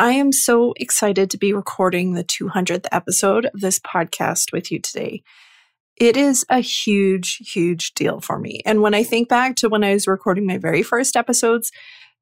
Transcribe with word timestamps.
I 0.00 0.12
am 0.12 0.30
so 0.30 0.74
excited 0.76 1.28
to 1.30 1.38
be 1.38 1.52
recording 1.52 2.12
the 2.12 2.22
200th 2.22 2.86
episode 2.92 3.46
of 3.46 3.60
this 3.60 3.80
podcast 3.80 4.52
with 4.52 4.70
you 4.70 4.78
today. 4.78 5.24
It 5.96 6.16
is 6.16 6.46
a 6.48 6.60
huge, 6.60 7.38
huge 7.38 7.94
deal 7.94 8.20
for 8.20 8.38
me. 8.38 8.62
And 8.64 8.80
when 8.80 8.94
I 8.94 9.02
think 9.02 9.28
back 9.28 9.56
to 9.56 9.68
when 9.68 9.82
I 9.82 9.94
was 9.94 10.06
recording 10.06 10.46
my 10.46 10.56
very 10.56 10.84
first 10.84 11.16
episodes, 11.16 11.72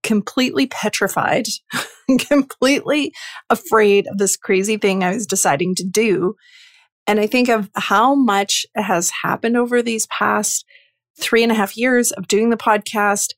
completely 0.02 0.66
petrified, 0.66 1.48
completely 2.20 3.12
afraid 3.50 4.06
of 4.06 4.16
this 4.16 4.38
crazy 4.38 4.78
thing 4.78 5.04
I 5.04 5.12
was 5.12 5.26
deciding 5.26 5.74
to 5.74 5.84
do. 5.84 6.34
And 7.06 7.20
I 7.20 7.26
think 7.26 7.50
of 7.50 7.68
how 7.74 8.14
much 8.14 8.64
has 8.74 9.12
happened 9.22 9.58
over 9.58 9.82
these 9.82 10.06
past 10.06 10.64
three 11.20 11.42
and 11.42 11.52
a 11.52 11.56
half 11.56 11.76
years 11.76 12.10
of 12.10 12.26
doing 12.26 12.48
the 12.48 12.56
podcast, 12.56 13.34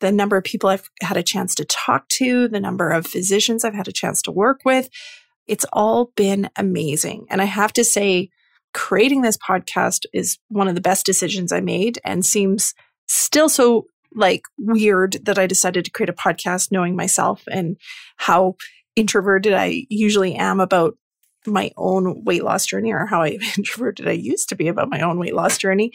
the 0.00 0.12
number 0.12 0.36
of 0.36 0.44
people 0.44 0.70
I've 0.70 0.88
had 1.02 1.16
a 1.16 1.22
chance 1.22 1.54
to 1.56 1.64
talk 1.64 2.08
to, 2.08 2.48
the 2.48 2.60
number 2.60 2.90
of 2.90 3.06
physicians 3.06 3.64
I've 3.64 3.74
had 3.74 3.88
a 3.88 3.92
chance 3.92 4.22
to 4.22 4.32
work 4.32 4.60
with. 4.64 4.88
It's 5.46 5.66
all 5.72 6.12
been 6.16 6.50
amazing. 6.56 7.26
And 7.30 7.40
I 7.40 7.46
have 7.46 7.72
to 7.74 7.84
say, 7.84 8.30
creating 8.72 9.22
this 9.22 9.36
podcast 9.36 10.06
is 10.12 10.38
one 10.48 10.68
of 10.68 10.74
the 10.74 10.80
best 10.80 11.04
decisions 11.04 11.52
I 11.52 11.60
made 11.60 11.98
and 12.04 12.24
seems 12.24 12.74
still 13.08 13.48
so 13.48 13.86
like 14.14 14.42
weird 14.58 15.18
that 15.24 15.38
I 15.38 15.46
decided 15.46 15.84
to 15.84 15.90
create 15.90 16.08
a 16.08 16.12
podcast 16.12 16.72
knowing 16.72 16.96
myself 16.96 17.42
and 17.50 17.76
how 18.16 18.56
introverted 18.96 19.52
I 19.52 19.86
usually 19.88 20.34
am 20.34 20.60
about 20.60 20.96
my 21.46 21.70
own 21.76 22.24
weight 22.24 22.44
loss 22.44 22.66
journey 22.66 22.92
or 22.92 23.06
how 23.06 23.24
introverted 23.56 24.08
I 24.08 24.12
used 24.12 24.48
to 24.50 24.56
be 24.56 24.68
about 24.68 24.90
my 24.90 25.00
own 25.00 25.18
weight 25.18 25.34
loss 25.34 25.58
journey. 25.58 25.92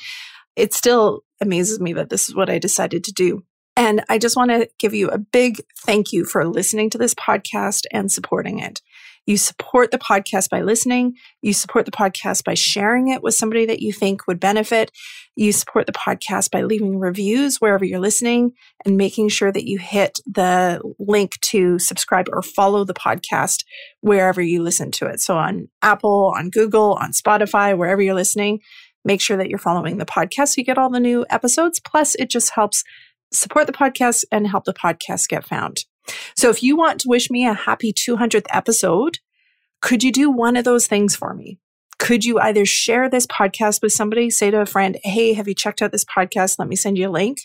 It 0.55 0.73
still 0.73 1.21
amazes 1.41 1.79
me 1.79 1.93
that 1.93 2.09
this 2.09 2.29
is 2.29 2.35
what 2.35 2.49
I 2.49 2.59
decided 2.59 3.03
to 3.05 3.11
do. 3.11 3.43
And 3.77 4.03
I 4.09 4.17
just 4.17 4.37
want 4.37 4.51
to 4.51 4.69
give 4.79 4.93
you 4.93 5.09
a 5.09 5.17
big 5.17 5.61
thank 5.79 6.13
you 6.13 6.25
for 6.25 6.47
listening 6.47 6.89
to 6.91 6.97
this 6.97 7.13
podcast 7.13 7.83
and 7.91 8.11
supporting 8.11 8.59
it. 8.59 8.81
You 9.25 9.37
support 9.37 9.89
the 9.89 9.97
podcast 9.97 10.49
by 10.49 10.61
listening. 10.61 11.15
You 11.41 11.51
support 11.51 11.85
the 11.85 11.91
podcast 11.91 12.43
by 12.43 12.53
sharing 12.53 13.09
it 13.09 13.23
with 13.23 13.33
somebody 13.33 13.65
that 13.65 13.81
you 13.81 13.91
think 13.91 14.27
would 14.27 14.39
benefit. 14.39 14.91
You 15.35 15.51
support 15.51 15.87
the 15.87 15.91
podcast 15.93 16.51
by 16.51 16.61
leaving 16.61 16.99
reviews 16.99 17.57
wherever 17.57 17.83
you're 17.83 17.99
listening 17.99 18.51
and 18.85 18.97
making 18.97 19.29
sure 19.29 19.51
that 19.51 19.67
you 19.67 19.79
hit 19.79 20.19
the 20.27 20.79
link 20.99 21.39
to 21.41 21.79
subscribe 21.79 22.27
or 22.31 22.43
follow 22.43 22.85
the 22.85 22.93
podcast 22.93 23.63
wherever 24.01 24.41
you 24.41 24.61
listen 24.61 24.91
to 24.91 25.07
it. 25.07 25.19
So 25.21 25.37
on 25.37 25.69
Apple, 25.81 26.31
on 26.37 26.51
Google, 26.51 26.93
on 27.01 27.11
Spotify, 27.11 27.75
wherever 27.75 28.01
you're 28.01 28.13
listening, 28.13 28.59
make 29.03 29.21
sure 29.21 29.37
that 29.37 29.49
you're 29.49 29.57
following 29.57 29.97
the 29.97 30.05
podcast 30.05 30.49
so 30.49 30.55
you 30.57 30.63
get 30.63 30.77
all 30.77 30.89
the 30.89 30.99
new 30.99 31.25
episodes. 31.31 31.79
Plus, 31.79 32.15
it 32.15 32.29
just 32.29 32.51
helps 32.51 32.83
support 33.35 33.67
the 33.67 33.73
podcast 33.73 34.25
and 34.31 34.47
help 34.47 34.65
the 34.65 34.73
podcast 34.73 35.27
get 35.27 35.45
found. 35.45 35.85
So 36.35 36.49
if 36.49 36.61
you 36.61 36.75
want 36.75 37.01
to 37.01 37.09
wish 37.09 37.29
me 37.29 37.45
a 37.45 37.53
happy 37.53 37.91
200th 37.91 38.45
episode, 38.51 39.19
could 39.81 40.03
you 40.03 40.11
do 40.11 40.29
one 40.29 40.55
of 40.55 40.65
those 40.65 40.87
things 40.87 41.15
for 41.15 41.33
me? 41.33 41.59
Could 41.97 42.25
you 42.25 42.39
either 42.39 42.65
share 42.65 43.09
this 43.09 43.25
podcast 43.25 43.81
with 43.81 43.93
somebody, 43.93 44.29
say 44.29 44.51
to 44.51 44.61
a 44.61 44.65
friend, 44.65 44.97
Hey, 45.03 45.33
have 45.33 45.47
you 45.47 45.55
checked 45.55 45.81
out 45.81 45.91
this 45.91 46.05
podcast? 46.05 46.59
Let 46.59 46.67
me 46.67 46.75
send 46.75 46.97
you 46.97 47.09
a 47.09 47.11
link. 47.11 47.39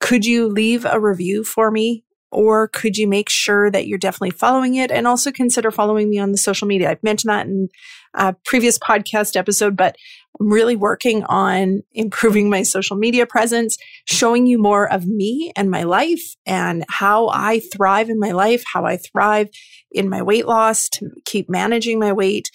Could 0.00 0.26
you 0.26 0.48
leave 0.48 0.84
a 0.84 1.00
review 1.00 1.44
for 1.44 1.70
me 1.70 2.04
or 2.30 2.68
could 2.68 2.96
you 2.96 3.06
make 3.06 3.30
sure 3.30 3.70
that 3.70 3.86
you're 3.86 3.96
definitely 3.96 4.30
following 4.30 4.74
it 4.74 4.90
and 4.90 5.06
also 5.06 5.30
consider 5.30 5.70
following 5.70 6.10
me 6.10 6.18
on 6.18 6.32
the 6.32 6.38
social 6.38 6.66
media? 6.66 6.90
I've 6.90 7.02
mentioned 7.02 7.30
that 7.30 7.46
in 7.46 7.68
a 8.12 8.34
previous 8.44 8.76
podcast 8.76 9.36
episode, 9.36 9.76
but 9.76 9.96
I'm 10.40 10.52
really 10.52 10.76
working 10.76 11.24
on 11.24 11.82
improving 11.92 12.50
my 12.50 12.62
social 12.62 12.96
media 12.96 13.26
presence, 13.26 13.76
showing 14.04 14.46
you 14.46 14.58
more 14.58 14.90
of 14.90 15.06
me 15.06 15.52
and 15.56 15.70
my 15.70 15.84
life 15.84 16.34
and 16.44 16.84
how 16.88 17.28
I 17.28 17.60
thrive 17.60 18.10
in 18.10 18.18
my 18.18 18.32
life, 18.32 18.64
how 18.72 18.84
I 18.84 18.96
thrive 18.96 19.48
in 19.92 20.08
my 20.08 20.22
weight 20.22 20.46
loss 20.46 20.88
to 20.90 21.10
keep 21.24 21.48
managing 21.48 21.98
my 21.98 22.12
weight 22.12 22.50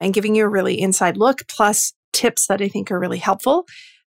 and 0.00 0.14
giving 0.14 0.34
you 0.34 0.44
a 0.44 0.48
really 0.48 0.80
inside 0.80 1.16
look, 1.16 1.46
plus 1.48 1.92
tips 2.12 2.46
that 2.46 2.62
I 2.62 2.68
think 2.68 2.90
are 2.90 3.00
really 3.00 3.18
helpful 3.18 3.66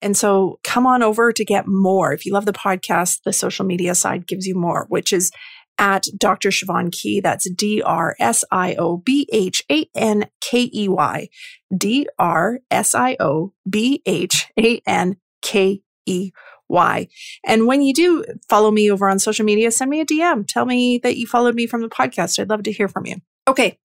and 0.01 0.16
so 0.16 0.59
come 0.63 0.86
on 0.86 1.03
over 1.03 1.31
to 1.31 1.46
get 1.46 1.68
more. 1.68 2.13
If 2.13 2.25
you 2.25 2.34
love 2.34 2.46
the 2.46 2.53
podcast, 2.53 3.24
the 3.24 3.34
social 3.34 3.66
media 3.66 3.96
side 3.96 4.28
gives 4.28 4.46
you 4.46 4.56
more, 4.56 4.86
which 4.90 5.12
is 5.12 5.31
at 5.79 6.06
Dr. 6.17 6.50
Siobhan 6.50 6.91
Key. 6.91 7.22
That's 7.22 7.50
D 7.50 7.81
R 7.81 8.16
S 8.19 8.45
I 8.51 8.75
O 8.75 8.97
B 8.97 9.28
H 9.31 9.63
A 9.72 9.90
N 9.95 10.29
K 10.41 10.69
E 10.72 10.88
Y. 10.88 11.29
D 11.75 12.07
R 12.19 12.59
S 12.69 12.94
I 12.94 13.16
O 13.19 13.53
B 13.67 14.03
H 14.06 14.51
A 14.59 14.81
N 14.85 15.16
K 15.41 15.81
E 16.06 16.31
Y. 16.68 17.07
And 17.45 17.66
when 17.66 17.81
you 17.81 17.94
do 17.94 18.25
follow 18.47 18.69
me 18.69 18.91
over 18.91 19.09
on 19.09 19.18
social 19.18 19.45
media, 19.45 19.72
send 19.72 19.89
me 19.89 20.01
a 20.01 20.06
DM. 20.06 20.45
Tell 20.47 20.66
me 20.66 21.00
that 21.01 21.18
you 21.18 21.25
followed 21.25 21.56
me 21.56 21.66
from 21.66 21.81
the 21.81 21.89
podcast. 21.89 22.39
I'd 22.39 22.50
love 22.50 22.63
to 22.63 22.72
hear 22.72 22.88
from 22.88 23.06
you. 23.06 23.16
Okay. 23.47 23.79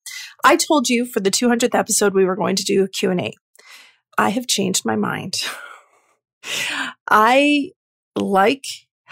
I 0.44 0.56
told 0.56 0.88
you 0.88 1.06
for 1.06 1.20
the 1.20 1.30
200th 1.30 1.74
episode 1.74 2.12
we 2.12 2.26
were 2.26 2.36
going 2.36 2.56
to 2.56 2.64
do 2.64 2.84
a 2.84 2.88
Q&A. 2.88 3.32
I 4.18 4.28
have 4.28 4.46
changed 4.46 4.84
my 4.84 4.96
mind. 4.96 5.36
I 7.10 7.70
like 8.16 8.64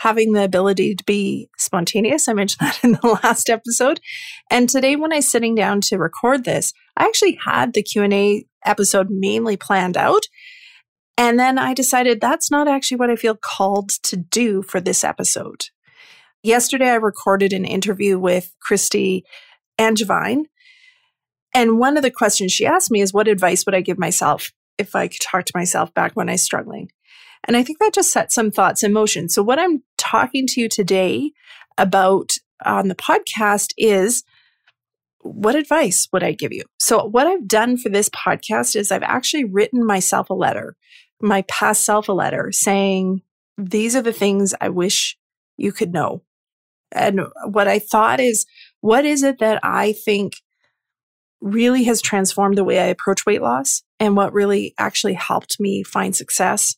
having 0.03 0.33
the 0.33 0.43
ability 0.43 0.97
to 0.97 1.05
be 1.05 1.49
spontaneous. 1.59 2.27
I 2.27 2.33
mentioned 2.33 2.61
that 2.67 2.83
in 2.83 2.93
the 2.93 3.19
last 3.23 3.49
episode. 3.49 4.01
And 4.51 4.69
today 4.69 4.97
when 4.97 5.13
I 5.13 5.17
was 5.17 5.31
sitting 5.31 5.55
down 5.55 5.81
to 5.83 5.97
record 5.97 6.45
this, 6.45 6.73
I 6.97 7.05
actually 7.05 7.39
had 7.45 7.73
the 7.73 7.85
Q&A 7.85 8.45
episode 8.65 9.09
mainly 9.11 9.57
planned 9.57 9.97
out. 9.97 10.23
And 11.17 11.39
then 11.39 11.57
I 11.57 11.73
decided 11.73 12.21
that's 12.21 12.51
not 12.51 12.67
actually 12.67 12.97
what 12.97 13.11
I 13.11 13.17
feel 13.17 13.37
called 13.37 13.91
to 14.05 14.17
do 14.17 14.63
for 14.63 14.81
this 14.81 15.05
episode. 15.05 15.67
Yesterday 16.43 16.89
I 16.89 16.97
recorded 16.97 17.53
an 17.53 17.65
interview 17.65 18.19
with 18.19 18.53
Christy 18.61 19.25
Angevine. 19.79 20.47
And 21.55 21.79
one 21.79 21.97
of 21.97 22.03
the 22.03 22.11
questions 22.11 22.51
she 22.51 22.67
asked 22.67 22.91
me 22.91 23.03
is 23.03 23.13
what 23.13 23.29
advice 23.29 23.65
would 23.67 23.75
I 23.75 23.83
give 23.83 23.99
myself 23.99 24.51
if 24.79 24.97
I 24.97 25.07
could 25.07 25.21
talk 25.21 25.45
to 25.45 25.53
myself 25.55 25.95
back 25.95 26.13
when 26.15 26.29
I 26.29 26.33
was 26.33 26.43
struggling? 26.43 26.91
And 27.44 27.56
I 27.56 27.62
think 27.62 27.78
that 27.78 27.94
just 27.94 28.12
sets 28.12 28.34
some 28.34 28.50
thoughts 28.50 28.82
in 28.82 28.92
motion. 28.92 29.28
So, 29.28 29.42
what 29.42 29.58
I'm 29.58 29.82
talking 29.98 30.47
to 30.48 30.60
you 30.60 30.69
today 30.69 31.32
about 31.78 32.32
on 32.64 32.88
the 32.88 32.94
podcast 32.94 33.72
is 33.76 34.22
what 35.20 35.54
advice 35.54 36.08
would 36.12 36.22
I 36.22 36.32
give 36.32 36.53
you? 36.53 36.64
So, 36.78 37.04
what 37.04 37.27
I've 37.27 37.48
done 37.48 37.77
for 37.77 37.89
this 37.89 38.09
podcast 38.10 38.77
is 38.77 38.91
I've 38.91 39.03
actually 39.03 39.44
written 39.44 39.84
myself 39.84 40.30
a 40.30 40.34
letter, 40.34 40.77
my 41.21 41.42
past 41.42 41.84
self 41.84 42.09
a 42.09 42.12
letter 42.12 42.50
saying, 42.53 43.22
These 43.59 43.97
are 43.97 44.03
the 44.03 44.12
things 44.12 44.54
I 44.60 44.68
wish 44.68 45.16
you 45.56 45.72
could 45.72 45.92
know. 45.92 46.22
And 46.92 47.22
what 47.47 47.68
I 47.68 47.78
thought 47.78 48.21
is, 48.21 48.47
what 48.80 49.04
is 49.04 49.22
it 49.22 49.38
that 49.38 49.60
I 49.62 49.92
think 49.92 50.34
really 51.41 51.84
has 51.84 52.00
transformed 52.00 52.56
the 52.56 52.65
way 52.65 52.78
I 52.78 52.86
approach 52.86 53.27
weight 53.27 53.42
loss 53.42 53.83
and 53.98 54.16
what 54.16 54.33
really 54.33 54.74
actually 54.78 55.15
helped 55.15 55.59
me 55.59 55.83
find 55.83 56.15
success 56.15 56.77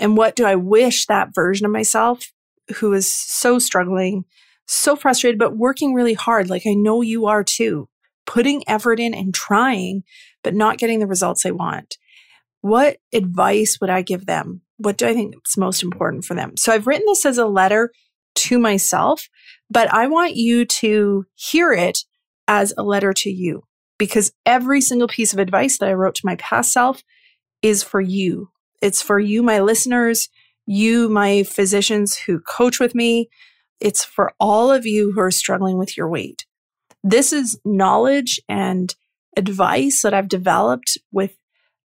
and 0.00 0.16
what 0.16 0.34
do 0.34 0.44
I 0.44 0.56
wish 0.56 1.06
that 1.06 1.34
version 1.34 1.66
of 1.66 1.72
myself 1.72 2.32
who 2.76 2.92
is 2.92 3.08
so 3.08 3.58
struggling, 3.58 4.24
so 4.66 4.96
frustrated, 4.96 5.38
but 5.38 5.56
working 5.56 5.94
really 5.94 6.14
hard, 6.14 6.50
like 6.50 6.62
I 6.66 6.74
know 6.74 7.02
you 7.02 7.26
are 7.26 7.44
too, 7.44 7.88
putting 8.26 8.68
effort 8.68 8.98
in 8.98 9.14
and 9.14 9.34
trying, 9.34 10.02
but 10.42 10.54
not 10.54 10.78
getting 10.78 10.98
the 10.98 11.06
results 11.06 11.42
they 11.42 11.52
want. 11.52 11.96
What 12.62 12.98
advice 13.12 13.78
would 13.80 13.90
I 13.90 14.02
give 14.02 14.26
them? 14.26 14.62
What 14.78 14.96
do 14.96 15.06
I 15.06 15.14
think 15.14 15.34
is 15.46 15.56
most 15.56 15.82
important 15.82 16.24
for 16.24 16.34
them? 16.34 16.56
So 16.56 16.72
I've 16.72 16.86
written 16.86 17.06
this 17.06 17.26
as 17.26 17.38
a 17.38 17.46
letter 17.46 17.92
to 18.36 18.58
myself, 18.58 19.28
but 19.68 19.92
I 19.92 20.06
want 20.06 20.36
you 20.36 20.64
to 20.64 21.26
hear 21.34 21.72
it 21.72 21.98
as 22.48 22.72
a 22.76 22.82
letter 22.82 23.12
to 23.12 23.30
you 23.30 23.64
because 23.98 24.32
every 24.46 24.80
single 24.80 25.08
piece 25.08 25.32
of 25.32 25.38
advice 25.38 25.78
that 25.78 25.88
I 25.88 25.92
wrote 25.92 26.14
to 26.16 26.26
my 26.26 26.36
past 26.36 26.72
self 26.72 27.02
is 27.62 27.82
for 27.82 28.00
you, 28.00 28.50
it's 28.80 29.02
for 29.02 29.18
you, 29.18 29.42
my 29.42 29.60
listeners, 29.60 30.28
you, 30.66 31.08
my 31.08 31.42
physicians 31.42 32.16
who 32.16 32.40
coach 32.40 32.78
with 32.80 32.94
me. 32.94 33.28
It's 33.80 34.04
for 34.04 34.32
all 34.38 34.70
of 34.70 34.86
you 34.86 35.12
who 35.12 35.20
are 35.20 35.30
struggling 35.30 35.78
with 35.78 35.96
your 35.96 36.08
weight. 36.08 36.44
This 37.02 37.32
is 37.32 37.58
knowledge 37.64 38.40
and 38.48 38.94
advice 39.36 40.02
that 40.02 40.14
I've 40.14 40.28
developed 40.28 40.98
with 41.12 41.36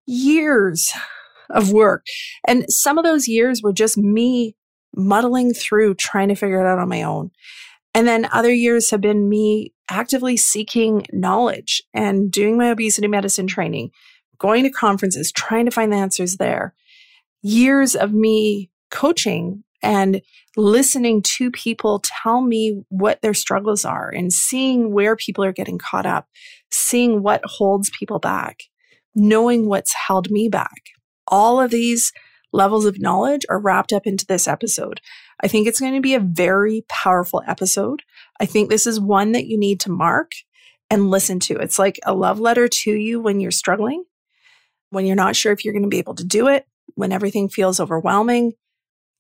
years 0.06 0.92
of 1.50 1.72
work. 1.72 2.06
And 2.48 2.66
some 2.70 2.98
of 2.98 3.04
those 3.04 3.28
years 3.28 3.62
were 3.62 3.74
just 3.74 3.98
me 3.98 4.56
muddling 4.96 5.54
through 5.54 5.96
trying 5.96 6.30
to 6.30 6.36
figure 6.36 6.60
it 6.60 6.68
out 6.68 6.80
on 6.80 6.90
my 6.90 7.04
own. 7.04 7.32
And 7.94 8.08
then 8.08 8.28
other 8.32 8.54
years 8.54 8.90
have 8.92 9.02
been 9.02 9.30
me 9.30 9.74
actively 9.90 10.36
seeking 10.36 11.06
knowledge 11.12 11.82
and 11.94 12.32
doing 12.32 12.58
my 12.58 12.70
obesity 12.70 13.08
medicine 13.08 13.48
training, 13.48 13.92
going 14.38 14.64
to 14.64 14.70
conferences, 14.70 15.32
trying 15.32 15.66
to 15.66 15.72
find 15.72 15.92
the 15.92 15.98
answers 15.98 16.38
there. 16.38 16.74
Years 17.48 17.94
of 17.94 18.12
me 18.12 18.72
coaching 18.90 19.64
and 19.84 20.24
listening 20.58 21.22
to 21.22 21.52
people 21.52 22.02
tell 22.04 22.42
me 22.42 22.82
what 22.90 23.22
their 23.22 23.36
struggles 23.36 23.86
are 23.86 24.10
and 24.10 24.34
seeing 24.34 24.92
where 24.92 25.16
people 25.16 25.44
are 25.44 25.52
getting 25.52 25.78
caught 25.78 26.08
up, 26.08 26.28
seeing 26.72 27.22
what 27.22 27.46
holds 27.46 27.92
people 27.92 28.18
back, 28.18 28.62
knowing 29.14 29.68
what's 29.68 29.94
held 30.08 30.32
me 30.32 30.50
back. 30.50 30.82
All 31.28 31.62
of 31.62 31.70
these 31.70 32.12
levels 32.52 32.84
of 32.84 33.00
knowledge 33.00 33.46
are 33.48 33.60
wrapped 33.60 33.94
up 33.94 34.08
into 34.08 34.26
this 34.26 34.48
episode. 34.48 35.00
I 35.40 35.48
think 35.48 35.68
it's 35.68 35.80
going 35.80 35.94
to 35.94 36.02
be 36.02 36.16
a 36.16 36.20
very 36.20 36.84
powerful 36.90 37.44
episode. 37.46 38.02
I 38.40 38.48
think 38.48 38.72
this 38.72 38.88
is 38.88 39.00
one 39.00 39.34
that 39.34 39.46
you 39.46 39.60
need 39.60 39.80
to 39.82 39.92
mark 39.92 40.32
and 40.90 41.12
listen 41.12 41.40
to. 41.42 41.58
It's 41.58 41.78
like 41.78 42.00
a 42.08 42.16
love 42.16 42.40
letter 42.40 42.68
to 42.68 42.92
you 42.92 43.20
when 43.20 43.40
you're 43.40 43.52
struggling, 43.52 44.04
when 44.90 45.06
you're 45.06 45.16
not 45.16 45.36
sure 45.36 45.52
if 45.52 45.64
you're 45.64 45.76
going 45.76 45.84
to 45.84 45.90
be 45.90 46.00
able 46.00 46.16
to 46.16 46.26
do 46.26 46.48
it, 46.48 46.66
when 46.94 47.12
everything 47.12 47.50
feels 47.50 47.80
overwhelming. 47.80 48.54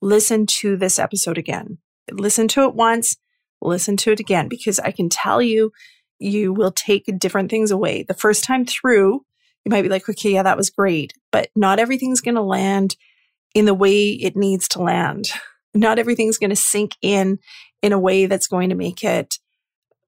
Listen 0.02 0.46
to 0.46 0.78
this 0.78 1.00
episode 1.00 1.38
again. 1.38 1.80
Listen 2.12 2.48
to 2.50 2.64
it 2.66 2.76
once, 2.76 3.18
listen 3.62 3.98
to 3.98 4.12
it 4.12 4.20
again, 4.20 4.48
because 4.48 4.80
I 4.80 4.92
can 4.92 5.10
tell 5.10 5.42
you, 5.42 5.72
you 6.20 6.54
will 6.54 6.72
take 6.72 7.06
different 7.20 7.50
things 7.50 7.72
away. 7.72 8.04
The 8.04 8.14
first 8.14 8.44
time 8.44 8.66
through, 8.66 9.26
you 9.66 9.70
might 9.72 9.82
be 9.82 9.90
like, 9.90 10.08
okay, 10.08 10.34
yeah, 10.34 10.44
that 10.44 10.58
was 10.58 10.70
great, 10.70 11.14
but 11.32 11.50
not 11.56 11.80
everything's 11.80 12.22
going 12.22 12.36
to 12.36 12.42
land 12.42 12.96
in 13.56 13.66
the 13.66 13.74
way 13.74 14.10
it 14.10 14.36
needs 14.36 14.68
to 14.70 14.82
land. 14.82 15.26
Not 15.74 15.98
everything's 15.98 16.38
going 16.38 16.52
to 16.52 16.56
sink 16.56 16.92
in 17.02 17.40
in 17.82 17.92
a 17.92 18.00
way 18.00 18.28
that's 18.28 18.48
going 18.48 18.70
to 18.70 18.76
make 18.76 19.04
it 19.04 19.36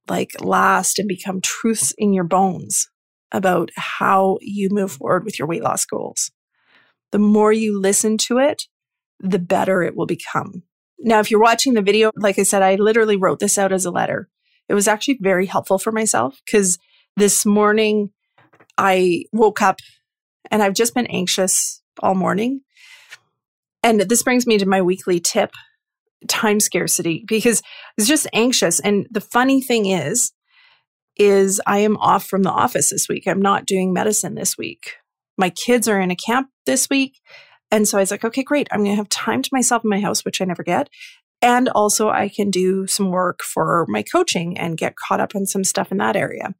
like 0.07 0.31
last 0.39 0.99
and 0.99 1.07
become 1.07 1.41
truths 1.41 1.93
in 1.97 2.13
your 2.13 2.23
bones 2.23 2.89
about 3.31 3.71
how 3.75 4.37
you 4.41 4.69
move 4.71 4.93
forward 4.93 5.25
with 5.25 5.37
your 5.37 5.47
weight 5.47 5.63
loss 5.63 5.85
goals. 5.85 6.31
The 7.11 7.19
more 7.19 7.51
you 7.51 7.79
listen 7.79 8.17
to 8.19 8.37
it, 8.39 8.63
the 9.19 9.39
better 9.39 9.81
it 9.83 9.95
will 9.95 10.05
become. 10.05 10.63
Now, 10.99 11.19
if 11.19 11.29
you're 11.29 11.41
watching 11.41 11.73
the 11.73 11.81
video, 11.81 12.11
like 12.15 12.39
I 12.39 12.43
said, 12.43 12.61
I 12.61 12.75
literally 12.75 13.17
wrote 13.17 13.39
this 13.39 13.57
out 13.57 13.71
as 13.71 13.85
a 13.85 13.91
letter. 13.91 14.29
It 14.67 14.73
was 14.73 14.87
actually 14.87 15.19
very 15.21 15.45
helpful 15.45 15.77
for 15.77 15.91
myself 15.91 16.41
because 16.45 16.77
this 17.15 17.45
morning 17.45 18.09
I 18.77 19.25
woke 19.31 19.61
up 19.61 19.79
and 20.51 20.61
I've 20.61 20.73
just 20.73 20.93
been 20.93 21.07
anxious 21.07 21.81
all 22.01 22.15
morning. 22.15 22.61
And 23.83 24.01
this 24.01 24.23
brings 24.23 24.45
me 24.45 24.57
to 24.57 24.65
my 24.65 24.81
weekly 24.81 25.19
tip 25.19 25.51
time 26.27 26.59
scarcity 26.59 27.23
because 27.27 27.61
I 27.61 27.93
was 27.97 28.07
just 28.07 28.27
anxious. 28.33 28.79
And 28.79 29.07
the 29.11 29.21
funny 29.21 29.61
thing 29.61 29.85
is, 29.85 30.33
is 31.15 31.61
I 31.65 31.79
am 31.79 31.97
off 31.97 32.25
from 32.25 32.43
the 32.43 32.51
office 32.51 32.91
this 32.91 33.07
week. 33.09 33.27
I'm 33.27 33.41
not 33.41 33.65
doing 33.65 33.93
medicine 33.93 34.35
this 34.35 34.57
week. 34.57 34.95
My 35.37 35.49
kids 35.49 35.87
are 35.87 35.99
in 35.99 36.11
a 36.11 36.15
camp 36.15 36.49
this 36.65 36.89
week. 36.89 37.19
And 37.69 37.87
so 37.87 37.97
I 37.97 38.01
was 38.01 38.11
like, 38.11 38.23
okay, 38.23 38.43
great. 38.43 38.67
I'm 38.71 38.79
going 38.79 38.91
to 38.91 38.97
have 38.97 39.09
time 39.09 39.41
to 39.41 39.49
myself 39.51 39.83
in 39.83 39.89
my 39.89 39.99
house, 39.99 40.23
which 40.23 40.41
I 40.41 40.45
never 40.45 40.63
get. 40.63 40.89
And 41.41 41.69
also, 41.69 42.09
I 42.09 42.29
can 42.29 42.49
do 42.49 42.87
some 42.87 43.11
work 43.11 43.43
for 43.43 43.85
my 43.89 44.01
coaching 44.01 44.57
and 44.57 44.77
get 44.77 44.95
caught 44.95 45.19
up 45.19 45.35
on 45.35 45.45
some 45.45 45.63
stuff 45.63 45.91
in 45.91 45.97
that 45.97 46.15
area. 46.15 46.55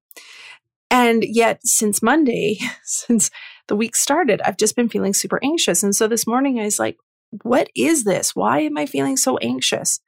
And 0.92 1.24
yet, 1.26 1.60
since 1.66 2.04
Monday, 2.04 2.60
since 2.84 3.32
the 3.68 3.76
week 3.76 3.96
started, 3.96 4.42
I've 4.42 4.58
just 4.58 4.76
been 4.76 4.90
feeling 4.90 5.14
super 5.14 5.40
anxious. 5.44 5.82
And 5.82 5.96
so 5.96 6.08
this 6.08 6.28
morning, 6.28 6.60
I 6.60 6.66
was 6.66 6.80
like, 6.80 6.98
what 7.44 7.70
is 7.76 8.04
this? 8.04 8.36
Why 8.36 8.60
am 8.60 8.78
I 8.78 8.86
feeling 8.86 9.18
so 9.18 9.38
anxious? 9.38 10.00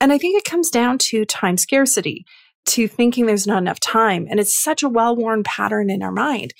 And 0.00 0.12
I 0.12 0.18
think 0.18 0.38
it 0.38 0.48
comes 0.48 0.70
down 0.70 0.98
to 0.98 1.24
time 1.24 1.56
scarcity, 1.56 2.24
to 2.64 2.88
thinking 2.88 3.26
there's 3.26 3.46
not 3.46 3.58
enough 3.58 3.80
time. 3.80 4.26
And 4.30 4.40
it's 4.40 4.60
such 4.60 4.82
a 4.82 4.88
well 4.88 5.16
worn 5.16 5.42
pattern 5.42 5.90
in 5.90 6.02
our 6.02 6.12
mind. 6.12 6.54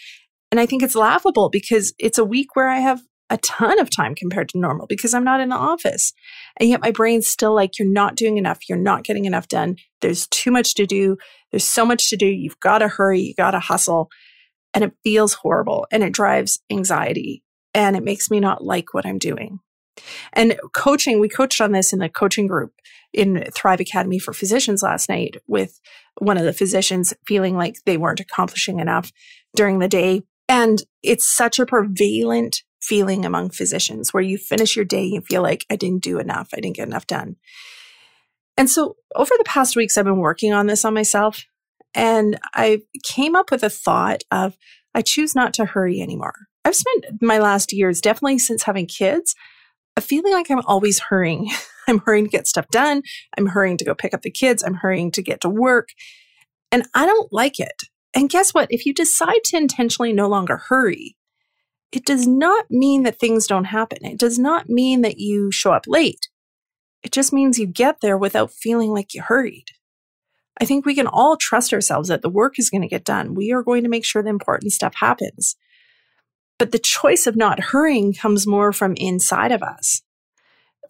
And 0.53 0.61
I 0.61 0.67
think 0.67 0.83
it's 0.83 0.95
laughable 0.95 1.49
because 1.49 1.95
it's 1.99 2.19
a 2.19 2.25
week 2.25 2.55
where 2.55 2.69
I 2.69 2.79
have 2.79 3.01
a 3.31 3.39
ton 3.39 3.81
of 3.81 3.89
time 3.89 4.15
compared 4.15 4.51
to 4.51 4.59
normal 4.59 4.87
because 4.87 5.15
I'm 5.15 5.25
not 5.25 5.41
in 5.41 5.49
the 5.49 5.57
office. 5.57 6.13
And 6.59 6.69
yet 6.69 6.83
my 6.83 6.91
brain's 6.91 7.27
still 7.27 7.55
like, 7.55 7.79
you're 7.79 7.89
not 7.89 8.15
doing 8.15 8.37
enough. 8.37 8.69
You're 8.69 8.77
not 8.77 9.05
getting 9.05 9.25
enough 9.25 9.49
done. 9.49 9.77
There's 10.03 10.27
too 10.29 10.51
much 10.51 10.75
to 10.75 10.85
do. 10.85 11.17
There's 11.51 11.65
so 11.65 11.87
much 11.87 12.11
to 12.11 12.17
do. 12.17 12.27
You've 12.27 12.61
got 12.61 12.79
to 12.79 12.89
hurry. 12.89 13.23
You 13.23 13.35
got 13.35 13.53
to 13.53 13.61
hustle. 13.61 14.11
And 14.75 14.85
it 14.85 14.93
feels 15.03 15.35
horrible 15.35 15.87
and 15.91 16.03
it 16.03 16.13
drives 16.13 16.61
anxiety 16.71 17.43
and 17.73 17.97
it 17.97 18.05
makes 18.05 18.31
me 18.31 18.39
not 18.39 18.63
like 18.63 18.93
what 18.93 19.07
I'm 19.07 19.19
doing. 19.19 19.61
And 20.35 20.59
coaching, 20.75 21.19
we 21.19 21.31
coached 21.31 21.63
on 21.63 21.73
this 21.73 21.95
in 21.95 21.99
the 21.99 22.11
coaching 22.11 22.47
group 22.47 22.73
in 23.15 23.45
Thrive 23.55 23.81
Academy 23.81 24.19
for 24.19 24.35
Physicians 24.35 24.83
last 24.83 25.09
night 25.09 25.37
with 25.47 25.81
one 26.19 26.37
of 26.37 26.45
the 26.45 26.53
physicians 26.53 27.15
feeling 27.27 27.57
like 27.57 27.77
they 27.87 27.97
weren't 27.97 28.21
accomplishing 28.21 28.81
enough 28.81 29.13
during 29.55 29.79
the 29.79 29.89
day. 29.89 30.23
And 30.49 30.83
it's 31.03 31.27
such 31.27 31.59
a 31.59 31.67
prevalent 31.67 32.63
feeling 32.81 33.25
among 33.25 33.51
physicians 33.51 34.13
where 34.13 34.23
you 34.23 34.37
finish 34.37 34.77
your 34.77 34.85
day, 34.85 35.05
you 35.05 35.21
feel 35.21 35.43
like 35.43 35.65
I 35.71 35.77
didn't 35.77 36.03
do 36.03 36.19
enough, 36.19 36.51
I 36.53 36.61
didn't 36.61 36.77
get 36.77 36.89
enough 36.89 37.07
done. 37.07 37.37
And 38.57 38.69
so 38.69 38.97
over 39.15 39.33
the 39.39 39.45
past 39.45 39.77
weeks, 39.77 39.97
I've 39.97 40.05
been 40.05 40.19
working 40.19 40.53
on 40.53 40.67
this 40.67 40.85
on 40.85 40.95
myself. 40.95 41.45
And 41.95 42.39
I 42.55 42.83
came 43.05 43.37
up 43.37 43.51
with 43.51 43.63
a 43.63 43.71
thought 43.71 44.23
of 44.31 44.57
I 44.95 45.03
choose 45.03 45.35
not 45.35 45.55
to 45.55 45.65
hurry 45.65 46.01
anymore. 46.01 46.35
I've 46.65 46.77
spent 46.77 47.21
my 47.21 47.39
last 47.39 47.73
years, 47.73 48.01
definitely 48.01 48.39
since 48.39 48.63
having 48.63 48.87
kids, 48.87 49.35
a 49.97 50.01
feeling 50.01 50.33
like 50.33 50.51
I'm 50.51 50.65
always 50.67 51.01
hurrying. 51.01 51.51
I'm 51.89 51.99
hurrying 52.01 52.25
to 52.25 52.31
get 52.31 52.47
stuff 52.47 52.69
done. 52.69 53.03
I'm 53.37 53.47
hurrying 53.47 53.77
to 53.79 53.85
go 53.85 53.95
pick 53.95 54.15
up 54.15 54.23
the 54.23 54.31
kids. 54.31 54.63
I'm 54.63 54.75
hurrying 54.75 55.11
to 55.13 55.23
get 55.23 55.41
to 55.41 55.49
work. 55.49 55.89
And 56.71 56.85
I 56.95 57.07
don't 57.07 57.33
like 57.33 57.59
it. 57.59 57.83
And 58.15 58.29
guess 58.29 58.53
what? 58.53 58.69
If 58.71 58.85
you 58.87 58.93
decide 58.93 59.43
to 59.45 59.57
intentionally 59.57 60.13
no 60.13 60.29
longer 60.29 60.59
hurry, 60.69 61.17
it 61.93 62.05
does 62.05 62.27
not 62.27 62.71
mean 62.71 63.03
that 63.03 63.19
things 63.19 63.47
don't 63.47 63.65
happen. 63.65 64.05
It 64.05 64.19
does 64.19 64.39
not 64.39 64.69
mean 64.69 65.03
that 65.03 65.19
you 65.19 65.51
show 65.53 65.73
up 65.73 65.85
late. 65.87 66.29
It 67.03 67.13
just 67.13 67.33
means 67.33 67.59
you 67.59 67.67
get 67.67 68.01
there 68.01 68.17
without 68.17 68.53
feeling 68.53 68.91
like 68.91 69.15
you 69.15 69.23
hurried. 69.23 69.67
I 70.61 70.65
think 70.65 70.85
we 70.85 70.95
can 70.95 71.07
all 71.07 71.37
trust 71.37 71.73
ourselves 71.73 72.09
that 72.09 72.23
the 72.23 72.29
work 72.29 72.59
is 72.59 72.71
going 72.71 72.83
to 72.83 72.89
get 72.89 73.05
done. 73.05 73.35
We 73.35 73.53
are 73.53 73.63
going 73.63 73.83
to 73.83 73.89
make 73.89 74.05
sure 74.05 74.23
the 74.23 74.31
important 74.31 74.73
stuff 74.73 74.95
happens. 74.97 75.57
But 76.59 76.73
the 76.73 76.79
choice 76.79 77.27
of 77.27 77.37
not 77.37 77.61
hurrying 77.61 78.15
comes 78.15 78.47
more 78.47 78.73
from 78.73 78.95
inside 78.97 79.53
of 79.53 79.63
us. 79.63 80.03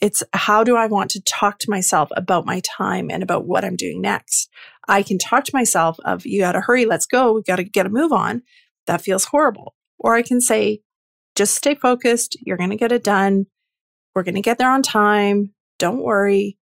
It's 0.00 0.22
how 0.32 0.64
do 0.64 0.76
I 0.76 0.86
want 0.86 1.10
to 1.12 1.22
talk 1.22 1.58
to 1.60 1.70
myself 1.70 2.10
about 2.16 2.44
my 2.44 2.60
time 2.60 3.08
and 3.10 3.22
about 3.22 3.46
what 3.46 3.64
I'm 3.64 3.76
doing 3.76 4.00
next? 4.00 4.50
I 4.88 5.02
can 5.02 5.18
talk 5.18 5.44
to 5.44 5.54
myself 5.54 5.98
of, 6.04 6.26
you 6.26 6.40
got 6.40 6.52
to 6.52 6.60
hurry, 6.60 6.84
let's 6.84 7.06
go, 7.06 7.32
we 7.32 7.42
got 7.42 7.56
to 7.56 7.64
get 7.64 7.86
a 7.86 7.90
move 7.90 8.12
on. 8.12 8.42
That 8.86 9.02
feels 9.02 9.26
horrible. 9.26 9.74
Or 9.98 10.14
I 10.14 10.22
can 10.22 10.40
say, 10.40 10.80
just 11.36 11.54
stay 11.54 11.74
focused. 11.74 12.36
You're 12.40 12.56
going 12.56 12.70
to 12.70 12.76
get 12.76 12.92
it 12.92 13.04
done. 13.04 13.46
We're 14.14 14.24
going 14.24 14.34
to 14.34 14.40
get 14.40 14.58
there 14.58 14.70
on 14.70 14.82
time. 14.82 15.50
Don't 15.78 16.02
worry. 16.02 16.58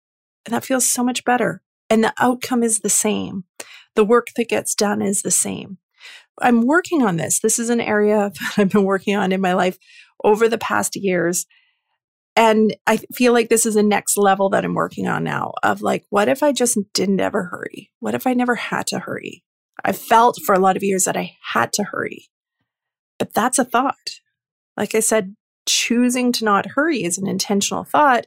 And 0.44 0.54
that 0.54 0.64
feels 0.64 0.88
so 0.88 1.04
much 1.04 1.24
better. 1.24 1.62
And 1.88 2.02
the 2.02 2.14
outcome 2.18 2.62
is 2.62 2.80
the 2.80 2.90
same. 2.90 3.44
The 3.94 4.04
work 4.04 4.28
that 4.36 4.48
gets 4.48 4.74
done 4.74 5.02
is 5.02 5.22
the 5.22 5.30
same. 5.30 5.78
I'm 6.40 6.66
working 6.66 7.02
on 7.02 7.16
this. 7.16 7.40
This 7.40 7.58
is 7.58 7.70
an 7.70 7.80
area 7.80 8.30
that 8.40 8.54
I've 8.56 8.70
been 8.70 8.84
working 8.84 9.16
on 9.16 9.32
in 9.32 9.40
my 9.40 9.54
life 9.54 9.78
over 10.24 10.48
the 10.48 10.58
past 10.58 10.96
years. 10.96 11.46
And 12.36 12.76
I 12.86 12.98
feel 13.14 13.32
like 13.32 13.48
this 13.48 13.64
is 13.64 13.76
a 13.76 13.82
next 13.82 14.18
level 14.18 14.50
that 14.50 14.64
I'm 14.64 14.74
working 14.74 15.08
on 15.08 15.24
now 15.24 15.54
of 15.62 15.80
like, 15.80 16.04
what 16.10 16.28
if 16.28 16.42
I 16.42 16.52
just 16.52 16.78
didn't 16.92 17.20
ever 17.20 17.44
hurry? 17.44 17.90
What 18.00 18.14
if 18.14 18.26
I 18.26 18.34
never 18.34 18.54
had 18.54 18.86
to 18.88 18.98
hurry? 18.98 19.42
I 19.82 19.92
felt 19.92 20.38
for 20.44 20.54
a 20.54 20.58
lot 20.58 20.76
of 20.76 20.82
years 20.82 21.04
that 21.04 21.16
I 21.16 21.34
had 21.54 21.72
to 21.74 21.84
hurry, 21.84 22.28
but 23.18 23.32
that's 23.32 23.58
a 23.58 23.64
thought. 23.64 23.94
Like 24.76 24.94
I 24.94 25.00
said, 25.00 25.34
choosing 25.66 26.30
to 26.32 26.44
not 26.44 26.66
hurry 26.74 27.04
is 27.04 27.16
an 27.16 27.26
intentional 27.26 27.84
thought. 27.84 28.26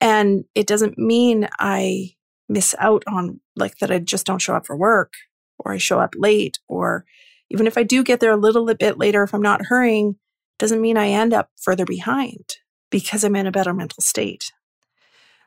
And 0.00 0.44
it 0.54 0.66
doesn't 0.66 0.98
mean 0.98 1.48
I 1.58 2.10
miss 2.48 2.74
out 2.78 3.04
on 3.06 3.40
like 3.54 3.78
that 3.78 3.90
I 3.90 3.98
just 3.98 4.26
don't 4.26 4.42
show 4.42 4.54
up 4.54 4.66
for 4.66 4.76
work 4.76 5.14
or 5.58 5.72
I 5.72 5.78
show 5.78 6.00
up 6.00 6.14
late, 6.16 6.58
or 6.68 7.06
even 7.50 7.66
if 7.66 7.78
I 7.78 7.82
do 7.82 8.02
get 8.02 8.20
there 8.20 8.32
a 8.32 8.36
little 8.36 8.72
bit 8.74 8.98
later, 8.98 9.22
if 9.22 9.32
I'm 9.32 9.42
not 9.42 9.66
hurrying, 9.66 10.16
doesn't 10.58 10.82
mean 10.82 10.96
I 10.96 11.08
end 11.08 11.32
up 11.32 11.50
further 11.56 11.84
behind 11.84 12.56
because 12.90 13.24
I'm 13.24 13.36
in 13.36 13.46
a 13.46 13.52
better 13.52 13.74
mental 13.74 14.02
state. 14.02 14.52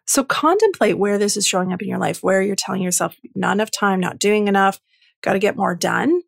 So 0.06 0.24
contemplate 0.24 0.98
where 0.98 1.18
this 1.18 1.38
is 1.38 1.46
showing 1.46 1.72
up 1.72 1.82
in 1.82 1.88
your 1.88 2.00
life, 2.00 2.24
where 2.24 2.42
you're 2.42 2.56
telling 2.56 2.82
yourself, 2.82 3.16
not 3.36 3.54
enough 3.54 3.72
time, 3.72 4.00
not 4.00 4.18
doing 4.18 4.48
enough, 4.48 4.80
got 5.22 5.34
to 5.34 5.40
get 5.40 5.56
more 5.56 5.76
done. 5.76 6.22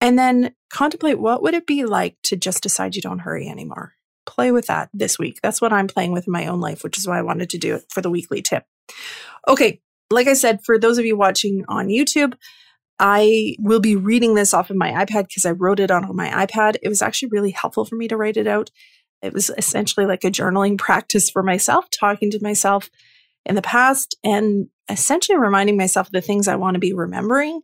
And 0.00 0.18
then 0.18 0.54
contemplate 0.70 1.18
what 1.18 1.42
would 1.42 1.54
it 1.54 1.66
be 1.66 1.84
like 1.84 2.16
to 2.24 2.36
just 2.36 2.62
decide 2.62 2.96
you 2.96 3.02
don't 3.02 3.20
hurry 3.20 3.48
anymore? 3.48 3.94
Play 4.26 4.52
with 4.52 4.66
that 4.66 4.88
this 4.94 5.18
week. 5.18 5.40
That's 5.42 5.60
what 5.60 5.72
I'm 5.72 5.86
playing 5.86 6.12
with 6.12 6.26
in 6.26 6.32
my 6.32 6.46
own 6.46 6.60
life, 6.60 6.82
which 6.82 6.98
is 6.98 7.06
why 7.06 7.18
I 7.18 7.22
wanted 7.22 7.50
to 7.50 7.58
do 7.58 7.74
it 7.74 7.84
for 7.90 8.00
the 8.00 8.10
weekly 8.10 8.42
tip. 8.42 8.64
Okay, 9.46 9.80
like 10.10 10.26
I 10.26 10.34
said, 10.34 10.64
for 10.64 10.78
those 10.78 10.98
of 10.98 11.04
you 11.04 11.16
watching 11.16 11.64
on 11.68 11.88
YouTube, 11.88 12.34
I 12.98 13.56
will 13.58 13.80
be 13.80 13.96
reading 13.96 14.34
this 14.34 14.52
off 14.52 14.70
of 14.70 14.76
my 14.76 14.90
iPad 14.92 15.28
because 15.28 15.46
I 15.46 15.52
wrote 15.52 15.80
it 15.80 15.90
on 15.90 16.14
my 16.16 16.28
iPad. 16.46 16.76
It 16.82 16.88
was 16.88 17.02
actually 17.02 17.28
really 17.28 17.50
helpful 17.50 17.84
for 17.84 17.96
me 17.96 18.08
to 18.08 18.16
write 18.16 18.36
it 18.36 18.46
out. 18.46 18.70
It 19.22 19.32
was 19.32 19.50
essentially 19.56 20.06
like 20.06 20.24
a 20.24 20.30
journaling 20.30 20.78
practice 20.78 21.30
for 21.30 21.42
myself, 21.42 21.86
talking 21.90 22.30
to 22.30 22.42
myself 22.42 22.90
in 23.44 23.54
the 23.54 23.62
past 23.62 24.16
and 24.22 24.68
essentially 24.88 25.38
reminding 25.38 25.76
myself 25.76 26.08
of 26.08 26.12
the 26.12 26.20
things 26.20 26.48
I 26.48 26.56
want 26.56 26.74
to 26.74 26.80
be 26.80 26.92
remembering 26.92 27.60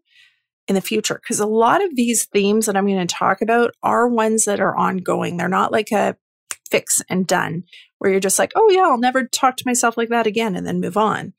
in 0.66 0.74
the 0.74 0.80
future. 0.80 1.20
Because 1.22 1.40
a 1.40 1.46
lot 1.46 1.84
of 1.84 1.94
these 1.94 2.26
themes 2.26 2.66
that 2.66 2.76
I'm 2.76 2.86
going 2.86 3.06
to 3.06 3.14
talk 3.14 3.40
about 3.40 3.72
are 3.82 4.08
ones 4.08 4.44
that 4.46 4.60
are 4.60 4.76
ongoing. 4.76 5.36
They're 5.36 5.48
not 5.48 5.72
like 5.72 5.92
a 5.92 6.16
fix 6.70 7.02
and 7.08 7.26
done 7.26 7.64
where 7.98 8.10
you're 8.10 8.20
just 8.20 8.38
like, 8.38 8.52
oh, 8.56 8.70
yeah, 8.70 8.82
I'll 8.82 8.98
never 8.98 9.24
talk 9.24 9.56
to 9.56 9.66
myself 9.66 9.96
like 9.96 10.08
that 10.08 10.26
again 10.26 10.56
and 10.56 10.66
then 10.66 10.80
move 10.80 10.96
on. 10.96 11.32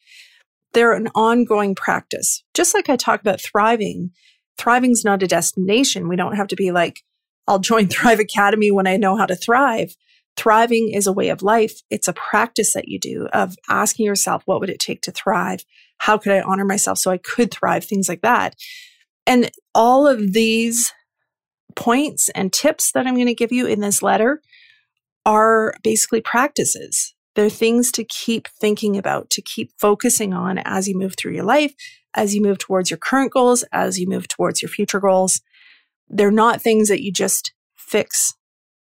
They're 0.74 0.94
an 0.94 1.10
ongoing 1.16 1.76
practice. 1.76 2.44
Just 2.54 2.74
like 2.74 2.90
I 2.90 2.96
talk 2.96 3.22
about 3.22 3.42
thriving, 3.42 4.12
thriving's 4.58 5.04
not 5.04 5.24
a 5.24 5.28
destination. 5.28 6.08
We 6.08 6.16
don't 6.16 6.36
have 6.36 6.48
to 6.48 6.56
be 6.56 6.72
like, 6.72 7.02
I'll 7.48 7.60
join 7.60 7.88
Thrive 7.90 8.20
Academy 8.20 8.72
when 8.72 8.88
I 8.88 8.98
know 8.98 9.16
how 9.18 9.26
to 9.26 9.36
thrive. 9.36 9.96
Thriving 10.38 10.92
is 10.94 11.08
a 11.08 11.14
way 11.14 11.30
of 11.30 11.42
life. 11.42 11.82
It's 11.90 12.08
a 12.08 12.14
practice 12.14 12.74
that 12.74 12.88
you 12.88 13.00
do 13.00 13.28
of 13.32 13.56
asking 13.70 14.06
yourself, 14.06 14.44
what 14.46 14.60
would 14.60 14.70
it 14.70 14.80
take 14.80 15.02
to 15.02 15.12
thrive? 15.12 15.64
How 16.00 16.18
could 16.18 16.34
I 16.34 16.42
honor 16.42 16.66
myself 16.66 16.98
so 16.98 17.12
I 17.12 17.18
could 17.18 17.52
thrive? 17.52 17.86
Things 17.86 18.10
like 18.10 18.22
that. 18.22 18.56
And 19.26 19.50
all 19.74 20.08
of 20.08 20.34
these 20.34 20.94
points 21.76 22.30
and 22.30 22.52
tips 22.52 22.92
that 22.92 23.08
I'm 23.08 23.16
going 23.16 23.28
to 23.28 23.34
give 23.34 23.52
you 23.52 23.66
in 23.66 23.80
this 23.80 24.02
letter 24.02 24.42
are 25.26 25.74
basically 25.84 26.22
practices. 26.22 27.16
They're 27.36 27.50
things 27.50 27.92
to 27.94 28.04
keep 28.04 28.48
thinking 28.48 28.98
about, 28.98 29.30
to 29.32 29.42
keep 29.42 29.72
focusing 29.80 30.34
on 30.34 30.60
as 30.60 30.88
you 30.88 30.98
move 30.98 31.16
through 31.18 31.34
your 31.34 31.44
life, 31.44 31.74
as 32.14 32.34
you 32.34 32.42
move 32.42 32.58
towards 32.58 32.90
your 32.90 32.98
current 32.98 33.34
goals, 33.34 33.64
as 33.72 34.00
you 34.00 34.08
move 34.08 34.28
towards 34.28 34.62
your 34.62 34.70
future 34.70 35.00
goals. 35.00 35.42
They're 36.08 36.32
not 36.32 36.62
things 36.62 36.88
that 36.88 37.02
you 37.02 37.12
just 37.12 37.54
fix 37.76 38.34